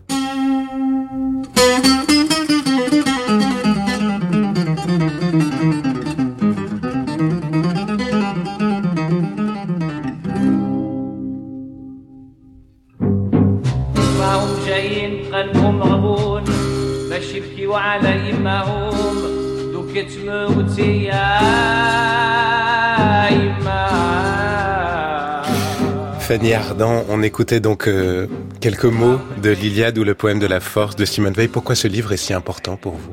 [27.10, 28.26] On écoutait donc euh,
[28.60, 31.48] quelques mots de l'Iliade ou le poème de la force de Simone Veil.
[31.48, 33.10] Pourquoi ce livre est si important pour vous?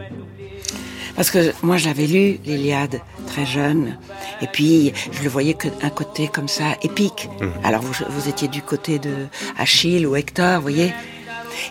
[1.15, 3.97] Parce que moi, je l'avais lu, l'Iliade, très jeune.
[4.41, 7.29] Et puis, je le voyais qu'un côté comme ça, épique.
[7.63, 9.13] Alors, vous, vous étiez du côté de
[9.57, 10.93] Achille ou Hector, vous voyez.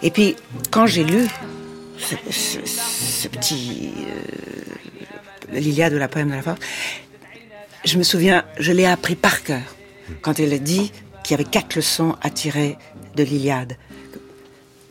[0.02, 0.34] Et puis,
[0.70, 1.26] quand j'ai lu
[1.98, 3.92] ce, ce- ce petit...
[4.09, 6.59] euh, L'Iliade ou la poème de la force,
[7.84, 9.61] je me souviens, je l'ai appris par cœur.
[10.22, 10.90] Quand elle dit
[11.24, 12.78] qu'il y avait quatre leçons à tirer
[13.16, 13.76] de l'Iliade.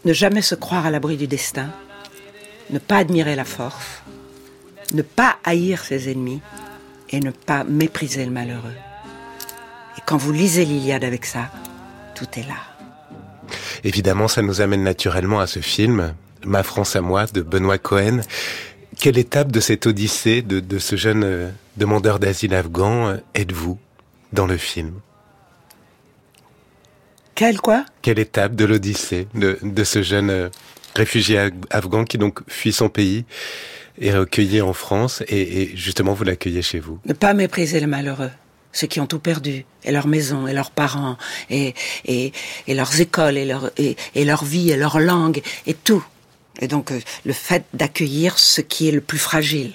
[0.03, 1.69] Ne jamais se croire à l'abri du destin,
[2.71, 4.01] ne pas admirer la force,
[4.93, 6.41] ne pas haïr ses ennemis
[7.09, 8.75] et ne pas mépriser le malheureux.
[9.97, 11.49] Et quand vous lisez l'Iliade avec ça,
[12.15, 12.57] tout est là.
[13.83, 16.13] Évidemment, ça nous amène naturellement à ce film,
[16.45, 18.21] Ma France à moi, de Benoît Cohen.
[18.99, 23.77] Quelle étape de cette odyssée de, ce jeune euh, demandeur d'asile afghan euh, êtes-vous
[24.33, 24.93] dans le film?
[27.35, 27.85] Quelle quoi?
[28.01, 30.49] Quelle étape de l'odyssée de, ce jeune euh,
[30.95, 33.25] réfugié afghan qui donc fuit son pays
[33.99, 36.99] et recueilli en France et, justement vous l'accueillez chez vous?
[37.05, 38.29] Ne pas mépriser les malheureux,
[38.71, 41.17] ceux qui ont tout perdu, et leur maison, et leurs parents,
[41.49, 41.73] et,
[42.05, 42.31] et,
[42.67, 46.05] leurs écoles, et leur, et, leur vie, et leur langue, et tout.
[46.59, 49.73] Et donc euh, le fait d'accueillir ce qui est le plus fragile.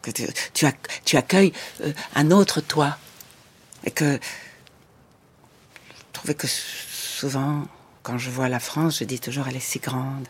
[0.00, 0.66] Que tu,
[1.04, 1.52] tu, accueilles
[1.82, 2.96] euh, un autre toi.
[3.84, 4.18] Et que
[6.24, 7.66] trouvais que souvent,
[8.02, 10.26] quand je vois la France, je dis toujours elle est si grande,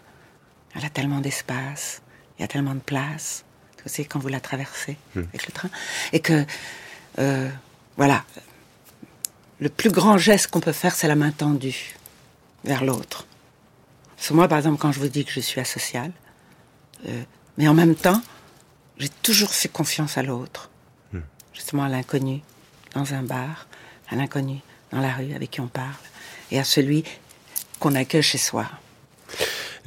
[0.75, 2.03] elle a tellement d'espace,
[2.37, 3.45] il y a tellement de place,
[3.77, 5.21] tu sais, quand vous la traversez hmm.
[5.21, 5.71] avec le train.
[6.13, 6.45] Et que,
[7.21, 7.49] euh,
[7.97, 8.25] voilà,
[9.61, 11.95] le plus grand geste qu'on peut faire, c'est la main tendue
[12.65, 13.29] vers l'autre.
[14.17, 16.11] Sur moi, par exemple, quand je vous dis que je suis asociale,
[17.07, 17.23] euh,
[17.57, 18.21] mais en même temps,
[18.99, 20.71] j'ai toujours fait confiance à l'autre.
[21.13, 21.21] Hmm.
[21.53, 22.43] Justement, à l'inconnu
[22.95, 23.69] dans un bar,
[24.11, 24.61] à l'inconnu
[24.95, 25.91] dans la rue avec qui on parle,
[26.51, 27.05] et à celui
[27.81, 28.67] qu'on accueille chez soi.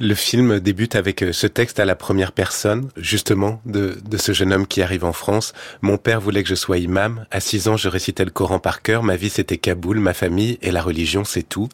[0.00, 4.52] Le film débute avec euh, ce texte à la première personne, justement, de, ce jeune
[4.52, 5.54] homme qui arrive en France.
[5.82, 7.26] Mon père voulait que je sois imam.
[7.32, 9.02] À six ans, je récitais le Coran par cœur.
[9.02, 11.68] Ma vie, c'était Kaboul, ma famille et la religion, c'est tout.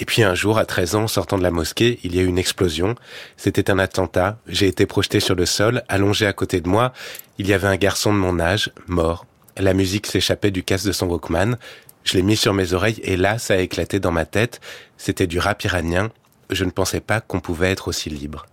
[0.00, 2.26] Et puis un jour, à 13 ans, sortant de la mosquée, il y a eu
[2.26, 2.96] une explosion.
[3.36, 4.38] C'était un attentat.
[4.48, 6.92] J'ai été projeté sur le sol, allongé à côté de moi.
[7.38, 9.26] Il y avait un garçon de mon âge, mort.
[9.56, 11.56] La musique s'échappait du casque de son Walkman.
[12.04, 14.60] Je l'ai mis sur mes oreilles et là, ça a éclaté dans ma tête.
[14.96, 16.10] C'était du rap iranien
[16.50, 18.46] je ne pensais pas qu'on pouvait être aussi libre.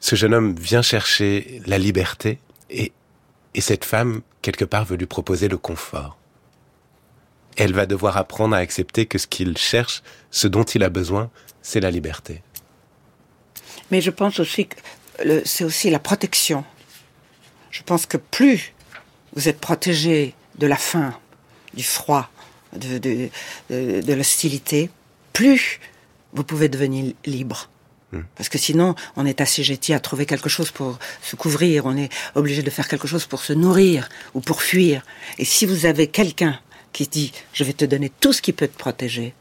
[0.00, 2.38] Ce jeune homme vient chercher la liberté
[2.70, 2.92] et,
[3.54, 6.16] et cette femme, quelque part, veut lui proposer le confort.
[7.56, 11.30] Elle va devoir apprendre à accepter que ce qu'il cherche, ce dont il a besoin,
[11.60, 12.42] c'est la liberté.
[13.90, 14.76] Mais je pense aussi que
[15.44, 16.64] c'est aussi la protection.
[17.70, 18.72] Je pense que plus
[19.34, 21.18] vous êtes protégé de la faim,
[21.74, 22.30] du froid,
[22.76, 23.28] de, de,
[23.70, 24.90] de, de l'hostilité,
[25.32, 25.80] plus
[26.32, 27.68] vous pouvez devenir libre.
[28.12, 28.22] Hmm.
[28.36, 32.10] Parce que sinon, on est assujetti à trouver quelque chose pour se couvrir, on est
[32.34, 35.02] obligé de faire quelque chose pour se nourrir ou pour fuir.
[35.38, 36.58] Et si vous avez quelqu'un
[36.92, 39.34] qui dit, je vais te donner tout ce qui peut te protéger,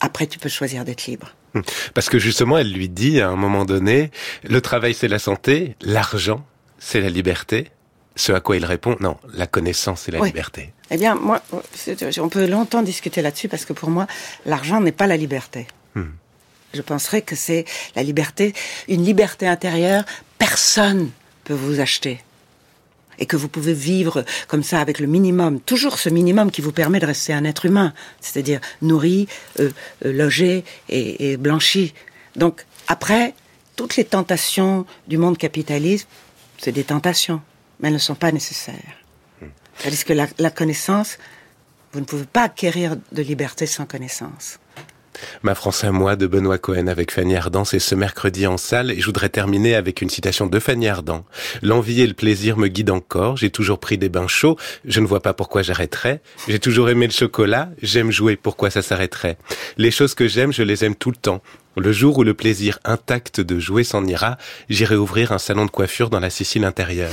[0.00, 1.34] après tu peux choisir d'être libre.
[1.54, 1.62] Hmm.
[1.94, 4.10] Parce que justement, elle lui dit à un moment donné,
[4.44, 6.46] le travail c'est la santé, l'argent
[6.78, 7.70] c'est la liberté.
[8.18, 10.72] Ce à quoi il répond, non, la connaissance et la liberté.
[10.90, 11.40] Eh bien, moi,
[12.18, 14.08] on peut longtemps discuter là-dessus parce que pour moi,
[14.44, 15.68] l'argent n'est pas la liberté.
[15.94, 16.10] Hmm.
[16.74, 17.64] Je penserais que c'est
[17.94, 18.54] la liberté,
[18.88, 20.04] une liberté intérieure,
[20.36, 21.10] personne
[21.44, 22.20] peut vous acheter.
[23.20, 26.72] Et que vous pouvez vivre comme ça avec le minimum, toujours ce minimum qui vous
[26.72, 29.28] permet de rester un être humain, c'est-à-dire nourri,
[29.60, 29.70] euh,
[30.04, 31.94] euh, logé et, et blanchi.
[32.34, 33.34] Donc après,
[33.76, 36.08] toutes les tentations du monde capitaliste,
[36.58, 37.40] c'est des tentations
[37.80, 38.98] mais elles ne sont pas nécessaires.
[39.78, 41.18] C'est-à-dire que la, connaissance,
[41.92, 44.58] vous ne pouvez pas acquérir de liberté sans connaissance.
[45.42, 48.92] Ma France à moi de Benoît Cohen avec Fanny Ardant, c'est ce mercredi en salle
[48.92, 51.24] et je voudrais terminer avec une citation de Fanny Ardant.
[51.60, 55.06] L'envie et le plaisir me guident encore, j'ai toujours pris des bains chauds, je ne
[55.06, 59.38] vois pas pourquoi j'arrêterais, j'ai toujours aimé le chocolat, j'aime jouer, pourquoi ça s'arrêterait?
[59.76, 61.42] Les choses que j'aime, je les aime tout le temps.
[61.76, 65.70] Le jour où le plaisir intact de jouer s'en ira, j'irai ouvrir un salon de
[65.70, 67.12] coiffure dans la Sicile intérieure.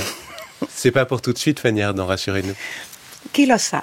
[0.68, 2.54] C'est pas pour tout de suite, Fanny Ardant, rassurez-nous.
[3.32, 3.78] Qui le sait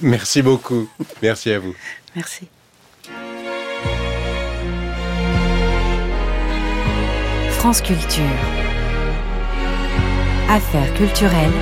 [0.00, 0.88] Merci beaucoup.
[1.22, 1.74] Merci à vous.
[2.14, 2.48] Merci.
[7.52, 8.22] France Culture.
[10.48, 11.52] Affaires culturelles.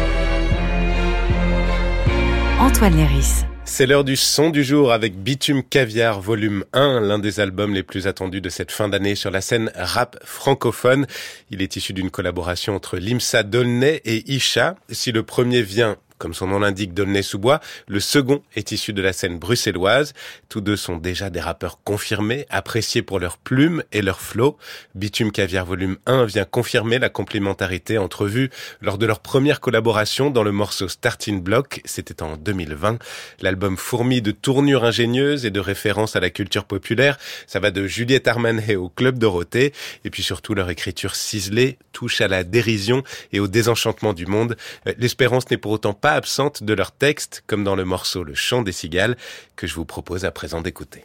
[2.60, 3.44] Antoine Léris.
[3.68, 7.82] C'est l'heure du son du jour avec Bitume Caviar volume 1, l'un des albums les
[7.82, 11.06] plus attendus de cette fin d'année sur la scène rap francophone.
[11.50, 14.76] Il est issu d'une collaboration entre Limsa Dolnay et Isha.
[14.90, 17.60] Si le premier vient comme son nom l'indique, D'aulnay-sous-Bois.
[17.88, 20.14] Le second est issu de la scène bruxelloise.
[20.48, 24.56] Tous deux sont déjà des rappeurs confirmés, appréciés pour leur plume et leur flow.
[24.94, 28.50] Bitume Caviar volume 1 vient confirmer la complémentarité entrevue
[28.80, 31.80] lors de leur première collaboration dans le morceau Starting Block.
[31.84, 32.98] C'était en 2020.
[33.40, 37.18] L'album fourmi de tournures ingénieuses et de références à la culture populaire.
[37.46, 39.72] Ça va de Juliette Armanet au Club Dorothée.
[40.04, 43.02] Et puis surtout leur écriture ciselée touche à la dérision
[43.32, 44.56] et au désenchantement du monde.
[44.86, 48.34] Euh, l'espérance n'est pour autant pas absente de leur texte, comme dans le morceau Le
[48.34, 49.16] chant des cigales
[49.57, 51.04] que je vous propose à présent d'écouter.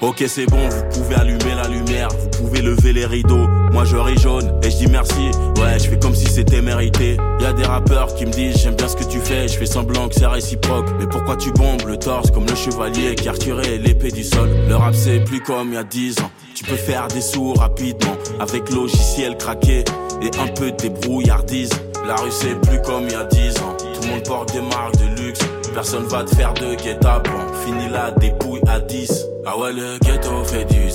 [0.00, 2.08] Ok c'est bon, vous pouvez allumer la lumière,
[2.48, 3.46] pouvez lever les rideaux.
[3.72, 5.30] Moi je ris jaune et je dis merci.
[5.58, 7.16] Ouais, je fais comme si c'était mérité.
[7.40, 9.66] Y a des rappeurs qui me disent j'aime bien ce que tu fais, je fais
[9.66, 10.86] semblant que c'est réciproque.
[10.98, 14.48] Mais pourquoi tu bombes le torse comme le chevalier qui a retiré l'épée du sol?
[14.68, 16.30] Le rap c'est plus comme il y a 10 ans.
[16.54, 19.84] Tu peux faire des sous rapidement avec logiciel craqué
[20.22, 21.70] et un peu de débrouillardise.
[22.06, 23.76] La rue c'est plus comme il y a 10 ans.
[23.78, 25.40] Tout le monde porte des marques de luxe.
[25.74, 27.52] Personne va te faire de guet-apens.
[27.64, 29.26] Fini la dépouille à 10.
[29.46, 30.87] Ah ouais, le ghetto fait du.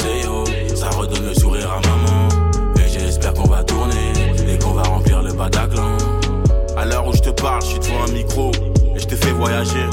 [0.84, 2.28] Ça redonne le sourire à maman.
[2.76, 4.12] Et j'espère qu'on va tourner
[4.50, 5.96] et qu'on va remplir le Bataclan.
[6.76, 8.52] À l'heure où je te parle, je suis devant un micro
[8.94, 9.86] et je te fais voyager.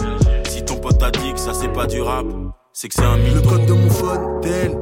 [0.49, 2.27] Si ton pote t'a dit que ça c'est pas du rap,
[2.73, 3.37] c'est que c'est un mytho.
[3.37, 4.77] Le code de mon phone, tel.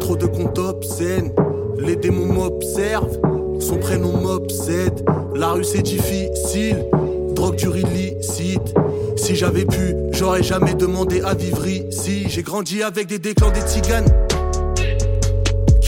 [0.00, 1.30] Trop de comptes obscènes.
[1.78, 3.18] Les démons m'observent.
[3.60, 5.04] Son prénom m'obsède.
[5.34, 6.86] La rue c'est difficile.
[7.34, 8.74] Drogue du illicite.
[9.16, 12.24] Si j'avais pu, j'aurais jamais demandé à vivre ici.
[12.30, 14.10] J'ai grandi avec des déclans des tziganes.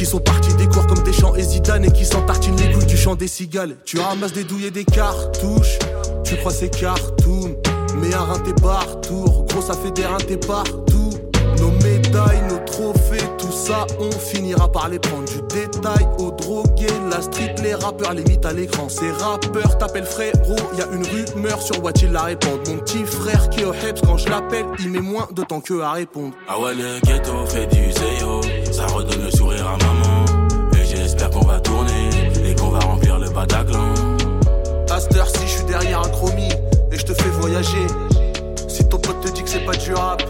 [0.02, 2.96] Qui sont partis des cours comme des champs et et qui s'entartinent les couilles du
[2.96, 3.76] chant des cigales.
[3.84, 5.78] Tu ramasses des douilles et des cartouches.
[6.24, 7.54] Tu crois c'est cartoon.
[8.00, 9.44] Mais un rein t'es partout.
[9.48, 11.10] Gros, ça fait des reins t'es partout.
[11.60, 12.42] Nos médailles,
[13.62, 15.24] ça, on finira par les prendre.
[15.24, 18.88] Du détail au drogué, la street, les rappeurs, les mythes à l'écran.
[18.88, 22.60] Ces rappeurs t'appellent frérot, y a une rumeur sur what il la répondre.
[22.68, 25.60] Mon petit frère qui est au Heps, quand je l'appelle, il met moins de temps
[25.60, 26.34] que à répondre.
[26.48, 28.40] Ah ouais, le ghetto fait du zéo.
[28.72, 30.24] Ça redonne le sourire à maman.
[30.74, 32.10] Et j'espère qu'on va tourner
[32.44, 33.94] et qu'on va remplir le Bataclan.
[34.98, 36.52] Cette heure-ci, je suis derrière un chromie
[36.92, 37.86] et je te fais voyager.
[38.68, 40.22] Si ton pote te dit que c'est pas du rap,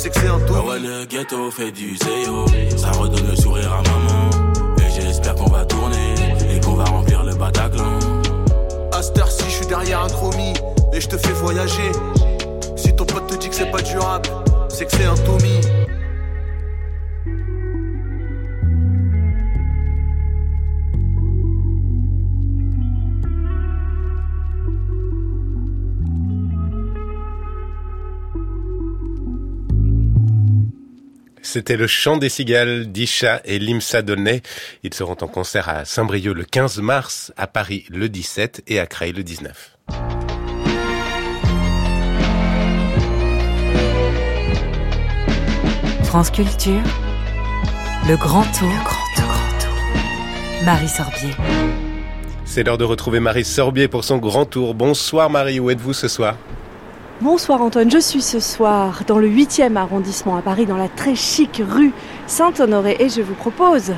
[0.00, 0.70] c'est que c'est un Ah taux.
[0.70, 2.46] ouais, le ghetto fait du zéo.
[2.76, 4.30] Ça redonne le sourire à maman.
[4.78, 6.14] Et j'espère qu'on va tourner
[6.50, 7.98] et qu'on va remplir le Bataclan.
[8.92, 10.54] À cette heure-ci, je suis derrière un chromie
[10.94, 11.92] et je te fais voyager.
[12.76, 14.26] Si ton pote te dit que c'est pas du rap,
[14.70, 15.60] c'est que c'est un Tommy.
[31.52, 34.40] C'était le chant des cigales d'Isha et Limsa Donnet.
[34.84, 38.86] Ils seront en concert à Saint-Brieuc le 15 mars, à Paris le 17 et à
[38.86, 39.76] Creil le 19.
[46.04, 46.84] France Culture,
[48.08, 50.64] le grand tour, le grand tour, grand tour.
[50.64, 51.34] Marie Sorbier.
[52.44, 54.74] C'est l'heure de retrouver Marie Sorbier pour son grand tour.
[54.74, 56.36] Bonsoir Marie, où êtes-vous ce soir?
[57.22, 61.14] Bonsoir Antoine, je suis ce soir dans le 8e arrondissement à Paris, dans la très
[61.14, 61.92] chic rue
[62.26, 63.92] Saint-Honoré et je vous propose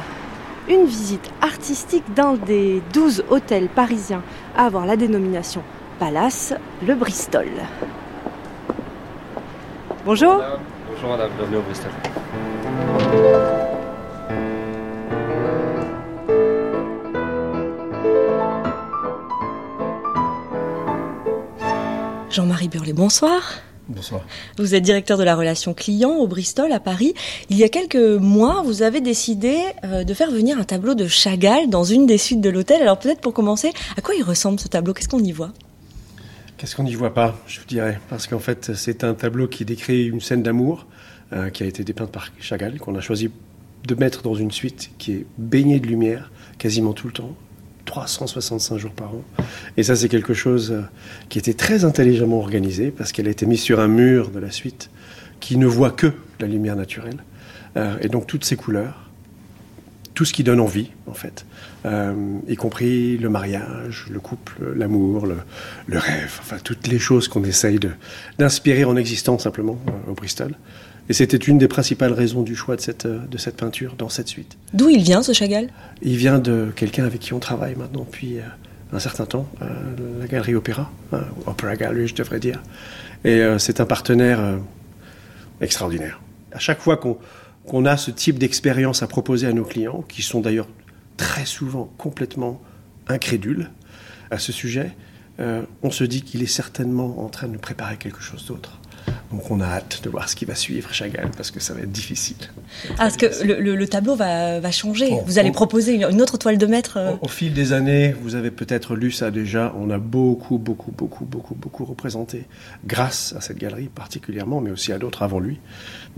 [0.68, 4.24] une visite artistique d'un des 12 hôtels parisiens
[4.56, 5.62] à avoir la dénomination
[6.00, 6.52] Palace,
[6.84, 7.46] le Bristol.
[10.04, 10.42] Bonjour.
[10.92, 11.92] Bonjour madame, bienvenue au Bristol.
[22.32, 23.42] Jean-Marie Burlet, bonsoir.
[23.90, 24.24] Bonsoir.
[24.56, 27.12] Vous êtes directeur de la relation client au Bristol à Paris.
[27.50, 31.06] Il y a quelques mois, vous avez décidé euh, de faire venir un tableau de
[31.06, 32.80] Chagall dans une des suites de l'hôtel.
[32.80, 34.94] Alors peut-être pour commencer, à quoi il ressemble ce tableau?
[34.94, 35.52] Qu'est-ce qu'on y voit?
[36.56, 38.00] Qu'est-ce qu'on n'y voit pas, je vous dirais?
[38.08, 40.86] Parce qu'en fait, c'est un tableau qui décrit une scène d'amour
[41.34, 43.30] euh, qui a été dépeinte par Chagall, qu'on a choisi
[43.86, 47.36] de mettre dans une suite qui est baignée de lumière quasiment tout le temps.
[47.92, 49.22] 365 jours par an.
[49.76, 50.80] Et ça, c'est quelque chose euh,
[51.28, 54.50] qui était très intelligemment organisé parce qu'elle a été mise sur un mur de la
[54.50, 54.88] suite
[55.40, 57.18] qui ne voit que la lumière naturelle.
[57.76, 59.10] Euh, et donc, toutes ces couleurs,
[60.14, 61.44] tout ce qui donne envie, en fait,
[61.84, 67.44] euh, y compris le mariage, le couple, l'amour, le, rêve, enfin, toutes les choses qu'on
[67.44, 67.78] essaye
[68.38, 69.78] d'inspirer en existant simplement
[70.08, 70.54] au Bristol.
[71.12, 74.08] Et c'était une des principales raisons du choix de cette, euh, de cette peinture dans
[74.08, 74.56] cette suite.
[74.72, 75.68] D'où il vient ce Chagall?
[76.00, 78.44] Il vient de quelqu'un avec qui on travaille maintenant depuis euh,
[78.94, 79.66] un certain temps, euh,
[80.20, 82.62] la galerie Opéra, euh, Opera Gallery, je devrais dire.
[83.26, 84.40] Et c'est un partenaire
[85.60, 86.22] extraordinaire.
[86.50, 87.18] À chaque fois qu'on
[87.66, 90.66] qu'on a ce type d'expérience à proposer à nos clients, qui sont d'ailleurs
[91.18, 92.58] très souvent complètement
[93.06, 93.70] incrédules
[94.30, 94.96] à ce sujet,
[95.40, 98.78] euh, on se dit qu'il est certainement en train de nous préparer quelque chose d'autre.
[99.32, 101.80] Donc on a hâte de voir ce qui va suivre Chagall, parce que ça va
[101.80, 102.36] être difficile.
[102.90, 105.10] Ah, Parce que le, le- le tableau va, va changer.
[105.26, 106.98] Vous allez on- proposer une, une autre toile de maître.
[106.98, 110.92] euh, Au fil des années, vous avez peut-être lu ça déjà, on a beaucoup, beaucoup,
[110.92, 112.44] beaucoup, beaucoup, beaucoup représenté,
[112.84, 115.58] grâce à cette galerie particulièrement, mais aussi à d'autres avant lui,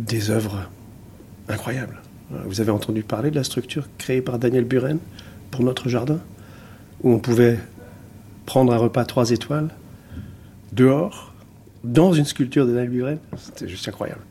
[0.00, 0.68] des œuvres
[1.48, 2.00] incroyables.
[2.46, 4.98] Vous avez entendu parler de la structure créée par Daniel Buren
[5.52, 6.18] pour notre jardin,
[7.02, 7.58] où on pouvait
[8.46, 9.68] prendre un repas trois étoiles,
[10.72, 11.33] dehors,
[11.84, 13.18] dans une sculpture de Daniel Buren.
[13.36, 14.22] C'était juste incroyable.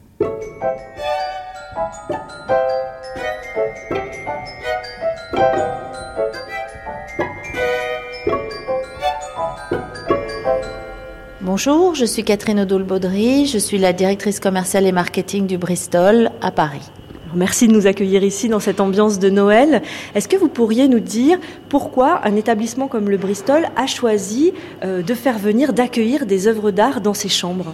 [11.42, 16.50] Bonjour, je suis Catherine Odoul-Baudry, je suis la directrice commerciale et marketing du Bristol à
[16.50, 16.90] Paris.
[17.36, 19.82] Merci de nous accueillir ici dans cette ambiance de Noël.
[20.14, 24.54] Est-ce que vous pourriez nous dire pourquoi un établissement comme le Bristol a choisi
[24.84, 27.74] euh, de faire venir, d'accueillir des œuvres d'art dans ses chambres?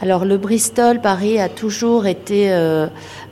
[0.00, 2.86] Alors le Bristol Paris a toujours été euh,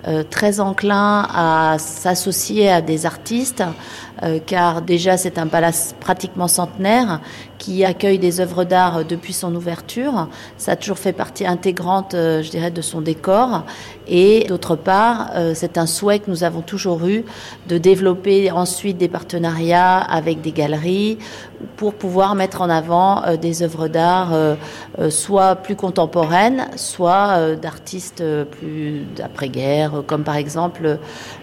[0.09, 3.63] euh, très enclin à s'associer à des artistes,
[4.47, 7.21] car déjà c'est un palace pratiquement centenaire
[7.63, 10.29] qui accueille des œuvres d'art depuis son ouverture.
[10.59, 13.65] Ça a toujours fait partie intégrante, je dirais, de son décor.
[14.09, 17.25] Et d'autre part, c'est un souhait que nous avons toujours eu
[17.69, 21.19] de développer ensuite des partenariats avec des galeries
[21.77, 24.33] pour pouvoir mettre en avant des œuvres d'art
[25.11, 30.99] soit plus contemporaines, soit d'artistes plus d'après-guerre comme par exemple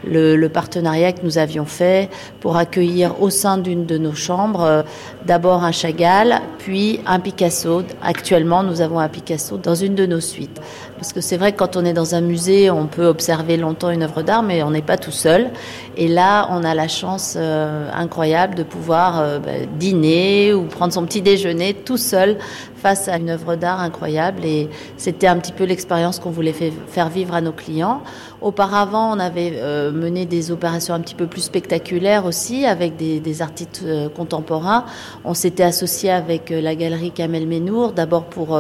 [0.05, 2.09] le, partenariat que nous avions fait
[2.39, 4.83] pour accueillir au sein d'une de nos chambres euh,
[5.25, 7.83] d'abord un Chagall, puis un Picasso.
[8.01, 10.59] Actuellement, nous avons un Picasso dans une de nos suites.
[10.99, 13.89] Parce que c'est vrai que quand on est dans un musée, on peut observer longtemps
[13.89, 15.49] une œuvre d'art, mais on n'est pas tout seul.
[15.95, 20.91] Et là, on a la chance euh, incroyable de pouvoir euh, bah, dîner ou prendre
[20.91, 22.37] son petit déjeuner tout seul
[22.79, 24.45] face à une œuvre d'art incroyable.
[24.45, 26.55] Et c'était un petit peu l'expérience qu'on voulait
[26.87, 28.01] faire vivre à nos clients.
[28.41, 33.41] Auparavant, on avait euh, mené des opérations un petit peu plus spectaculaires aussi avec des,
[33.41, 34.85] artistes euh, contemporains.
[35.25, 38.59] On s'était associé avec euh, la galerie Kamel Menour, d'abord pour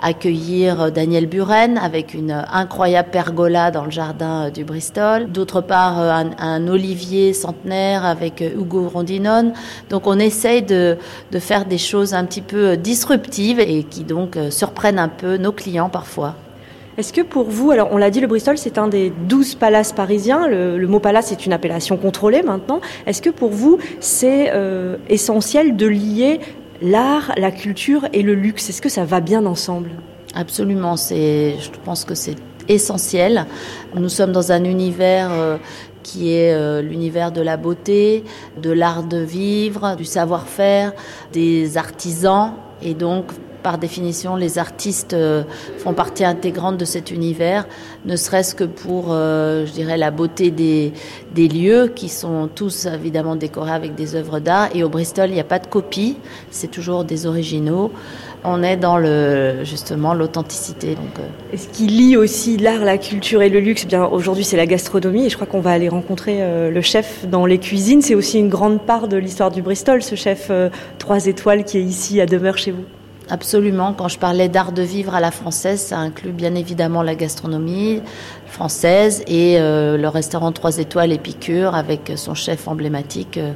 [0.00, 5.30] accueillir Daniel Buren avec une incroyable pergola dans le jardin du Bristol.
[5.30, 9.52] D'autre part, un, olivier centenaire avec Hugo Rondinone.
[9.90, 10.96] Donc on essaye de,
[11.30, 15.52] de faire des choses un petit peu disruptives et qui donc surprennent un peu nos
[15.52, 16.34] clients parfois.
[16.98, 19.92] Est-ce que pour vous, alors on l'a dit, le Bristol c'est un des douze palaces
[19.92, 22.80] parisiens, le, mot palace est une appellation contrôlée maintenant.
[23.06, 26.40] Est-ce que pour vous c'est euh, essentiel de lier
[26.82, 28.68] l'art, la culture et le luxe?
[28.68, 29.90] Est-ce que ça va bien ensemble?
[30.34, 32.34] Absolument, c'est, je pense que c'est
[32.68, 33.46] essentiel.
[33.94, 35.56] Nous sommes dans un univers euh,
[36.02, 38.24] qui est euh, l'univers de la beauté,
[38.60, 40.92] de l'art de vivre, du savoir-faire,
[41.32, 42.54] des artisans.
[42.82, 43.26] Et donc,
[43.68, 45.42] par définition, les artistes euh,
[45.76, 47.68] font partie intégrante de cet univers,
[48.06, 50.94] ne serait-ce que pour, euh, je dirais, la beauté des,
[51.36, 54.70] lieux qui sont tous évidemment décorés avec des œuvres d'art.
[54.74, 56.16] Et au Bristol, il n'y a pas de copie,
[56.50, 57.92] c'est toujours des originaux.
[58.42, 60.96] On est dans le justement l'authenticité.
[60.96, 61.56] Euh.
[61.56, 64.66] Ce qui lie aussi l'art, la culture et le luxe, eh bien aujourd'hui c'est la
[64.66, 68.00] gastronomie et je crois qu'on va aller rencontrer le chef dans les cuisines.
[68.00, 70.50] C'est aussi une grande part de l'histoire du Bristol, ce chef
[70.98, 72.84] trois étoiles qui est ici à demeure chez vous.
[73.30, 73.92] Absolument.
[73.92, 78.00] Quand je parlais d'art de vivre à la française, ça inclut bien évidemment la gastronomie
[78.46, 83.52] française et euh, le restaurant 3 étoiles Épicure avec son chef emblématique, euh,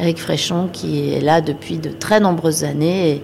[0.00, 3.22] Eric Fréchon, qui est là depuis de très nombreuses années et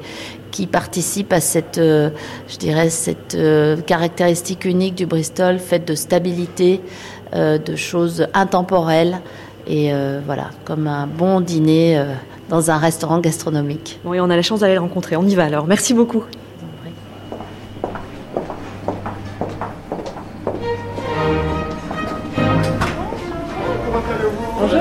[0.52, 2.10] qui participe à cette, euh,
[2.46, 3.36] je dirais, cette
[3.84, 6.80] caractéristique unique du Bristol, faite de stabilité,
[7.34, 9.18] de choses intemporelles.
[9.66, 9.92] Et
[10.24, 12.02] voilà, comme un bon dîner
[12.48, 14.00] dans un restaurant gastronomique.
[14.04, 15.16] Oui, on a la chance d'aller le rencontrer.
[15.16, 15.66] On y va alors.
[15.66, 16.24] Merci beaucoup.
[24.60, 24.80] Bonjour.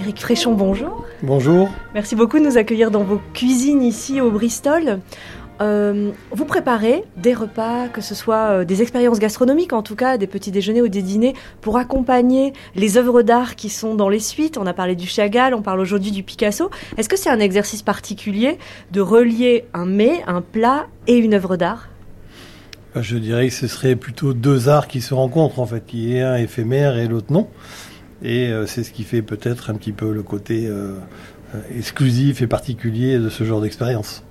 [0.00, 1.04] Éric Fréchon, bonjour.
[1.22, 1.68] Bonjour.
[1.94, 5.00] Merci beaucoup de nous accueillir dans vos cuisines ici au Bristol.
[5.60, 10.16] Euh, vous préparez des repas, que ce soit euh, des expériences gastronomiques, en tout cas
[10.16, 14.20] des petits déjeuners ou des dîners, pour accompagner les œuvres d'art qui sont dans les
[14.20, 14.56] suites.
[14.56, 16.70] On a parlé du Chagall, on parle aujourd'hui du Picasso.
[16.96, 18.58] Est-ce que c'est un exercice particulier
[18.90, 21.88] de relier un mets, un plat et une œuvre d'art?
[22.94, 26.16] Bah, Je dirais que ce serait plutôt deux arts qui se rencontrent, en fait, qui
[26.16, 27.48] est un éphémère et l'autre non.
[28.22, 30.70] Et euh, c'est ce qui fait peut-être un petit peu le côté
[31.76, 34.22] exclusif et particulier de ce genre d'expérience.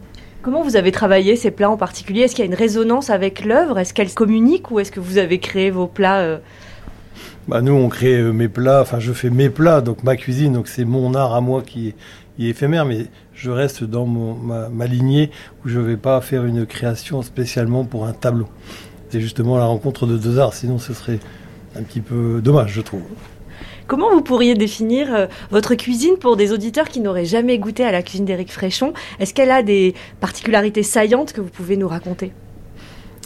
[0.41, 2.21] Comment vous avez travaillé ces plats en particulier?
[2.21, 3.77] Est-ce qu'il y a une résonance avec l'œuvre?
[3.77, 6.37] Est-ce qu'elle communique ou est-ce que vous avez créé vos plats euh?
[7.49, 10.53] bah Nous, on crée euh, mes plats, enfin je fais mes plats, donc ma cuisine,
[10.53, 11.95] donc c'est mon art à moi qui est,
[12.41, 15.29] éphémère, mais je reste dans ma, lignée
[15.65, 18.47] où je ne vais pas faire une création spécialement pour un tableau.
[19.09, 21.19] C'est justement la rencontre de deux arts, sinon ce serait
[21.77, 23.01] un petit peu dommage, je trouve.
[23.89, 27.91] Comment vous pourriez définir euh, votre cuisine pour des auditeurs qui n'auraient jamais goûté à
[27.91, 28.93] la cuisine d'Éric Fréchon?
[29.19, 32.31] Est-ce qu'elle a des particularités saillantes que vous pouvez nous raconter?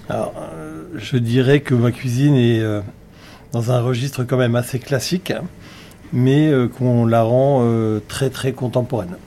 [0.08, 2.80] Alors, euh, je dirais que ma cuisine est euh,
[3.52, 5.34] dans un registre quand même assez classique,
[6.14, 7.68] mais qu'on la rend
[8.08, 9.18] très très contemporaine.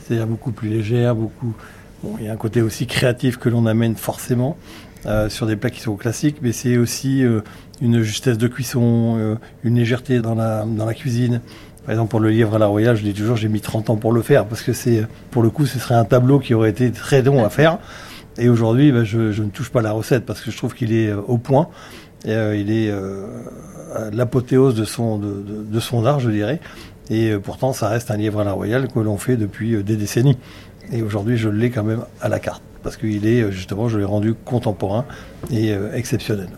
[0.00, 1.54] C'est-à-dire beaucoup plus légère, beaucoup
[2.18, 4.56] Il y a un côté aussi créatif que l'on amène forcément
[5.06, 7.40] euh, sur des plats qui sont classiques, mais c'est aussi euh,
[7.80, 11.42] une justesse de cuisson, euh, une légèreté dans la, cuisine.
[11.84, 13.96] Par exemple, pour le livre à la Royale, je dis toujours, j'ai mis 30 ans
[13.96, 16.70] pour le faire, parce que c'est, pour le coup, ce serait un tableau qui aurait
[16.70, 17.78] été très long à faire.
[18.36, 21.12] Et aujourd'hui, ben, je, ne touche pas la recette, parce que je trouve qu'il est
[21.12, 21.68] au point.
[22.24, 22.92] Il est
[24.12, 26.58] l'apothéose de son, de, son art, je dirais.
[27.08, 30.36] Et pourtant, ça reste un livre à la Royale que l'on fait depuis des décennies.
[30.92, 34.04] Et aujourd'hui, je l'ai quand même à la carte parce qu'il est justement, je l'ai
[34.04, 35.04] rendu contemporain
[35.50, 36.48] et euh, exceptionnel.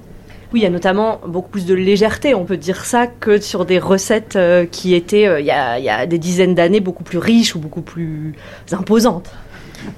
[0.52, 3.64] Oui, il y a notamment beaucoup plus de légèreté, on peut dire ça, que sur
[3.64, 6.80] des recettes euh, qui étaient, euh, il, y a, il, y a, des dizaines d'années,
[6.80, 8.34] beaucoup plus riches ou beaucoup plus
[8.72, 9.30] imposantes.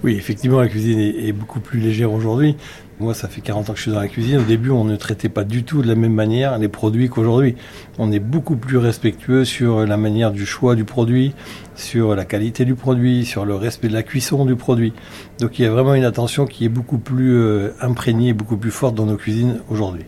[0.05, 2.57] Oui, effectivement, la cuisine est, est beaucoup plus légère aujourd'hui.
[3.01, 4.41] Moi, ça fait 40 ans que je suis dans la cuisine.
[4.41, 7.57] Au début, on ne traitait pas du tout de la même manière les produits qu'aujourd'hui.
[7.99, 11.33] On est beaucoup plus respectueux sur la manière du choix du produit,
[11.75, 14.93] sur la qualité du produit, sur le respect de la cuisson du produit.
[15.39, 18.71] Donc il y a vraiment une attention qui est beaucoup plus euh, imprégnée, beaucoup plus
[18.71, 20.05] forte dans nos cuisines aujourd'hui.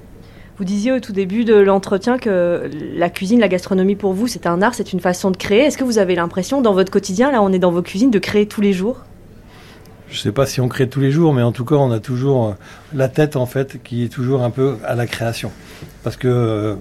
[0.58, 4.46] Vous disiez au tout début de l'entretien que la cuisine, la gastronomie pour vous, c'est
[4.46, 5.60] un art, c'est une façon de créer.
[5.60, 8.18] Est-ce que vous avez l'impression dans votre quotidien, là on est dans vos cuisines, de
[8.18, 9.04] créer tous les jours?
[10.12, 11.90] Je ne sais pas si on crée tous les jours, mais en tout cas, on
[11.90, 12.52] a toujours euh,
[12.94, 15.50] la tête, en fait, qui est toujours un peu à la création.
[16.04, 16.74] Parce que euh,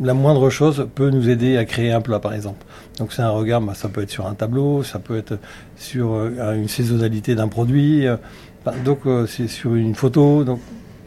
[0.00, 2.64] la moindre chose peut nous aider à créer un plat, par exemple.
[2.98, 5.38] Donc c'est un regard, bah, ça peut être sur un tableau, ça peut être
[5.76, 8.06] sur euh, une saisonnalité d'un produit,
[8.84, 10.44] donc c'est sur une photo.
[10.44, 10.60] Donc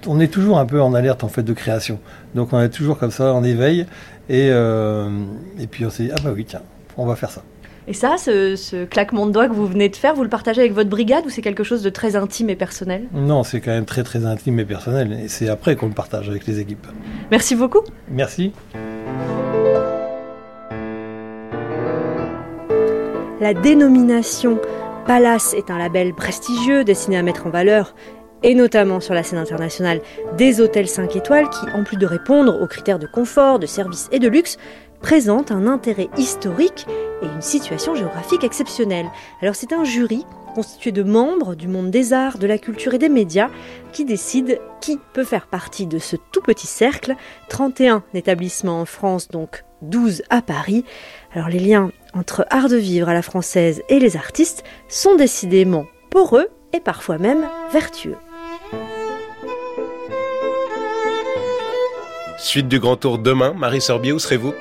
[0.08, 2.00] on est toujours un peu en alerte en fait de création.
[2.36, 3.86] Donc on est toujours comme ça en éveil
[4.30, 6.62] et, et puis on s'est dit ah bah oui tiens,
[6.98, 7.44] on va faire ça.
[7.92, 10.72] Et ça, ce, claquement de doigts que vous venez de faire, vous le partagez avec
[10.72, 13.10] votre brigade ou c'est quelque chose de très intime et personnel?
[13.12, 15.20] Non, c'est quand même très très intime et personnel.
[15.22, 16.88] Et c'est après qu'on le partage avec les équipes.
[17.32, 17.82] Merci beaucoup.
[18.10, 18.54] Merci.
[23.42, 24.58] La dénomination
[25.06, 27.94] Palace est un label prestigieux destiné à mettre en valeur
[28.42, 30.00] et notamment sur la scène internationale
[30.38, 34.08] des hôtels 5 étoiles qui, en plus de répondre aux critères de confort, de service
[34.14, 34.58] et de luxe,
[35.02, 36.86] présente un intérêt historique
[37.22, 39.10] et une situation géographique exceptionnelle.
[39.42, 42.98] Alors c'est un jury constitué de membres du monde des arts, de la culture et
[42.98, 43.50] des médias
[43.94, 47.16] qui décide qui peut faire partie de ce tout petit cercle.
[47.50, 50.84] 31 établissements en France, donc 12 à Paris.
[51.34, 55.86] Alors les liens entre art de vivre à la française et les artistes sont décidément
[56.10, 58.18] poreux et parfois même vertueux.
[62.38, 64.54] Suite du grand tour demain, Marie Sorbier, où serez-vous?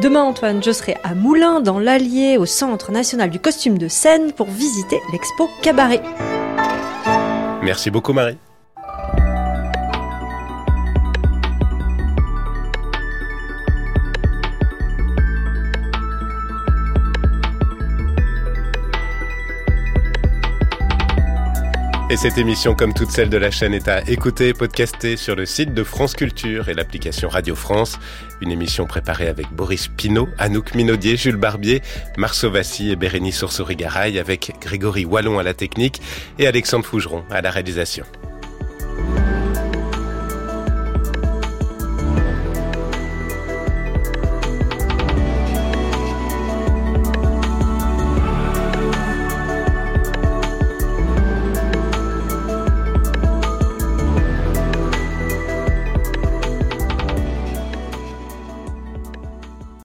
[0.00, 4.32] Demain, Antoine, je serai à Moulins, dans l'Allier, au Centre national du costume de scène,
[4.32, 6.00] pour visiter l'expo Cabaret.
[7.62, 8.38] Merci beaucoup, Marie.
[22.10, 25.36] Et cette émission, comme toutes celles de la chaîne, est à écouter et podcaster sur
[25.36, 28.00] le site de France Culture et l'application Radio France.
[28.40, 31.82] Une émission préparée avec Boris Pinault, Anouk Minaudier, Jules Barbier,
[32.16, 36.02] Marceau Vassy et Bérénice Oursouris-Garay avec Grégory Wallon à la technique
[36.40, 38.04] et Alexandre Fougeron à la réalisation.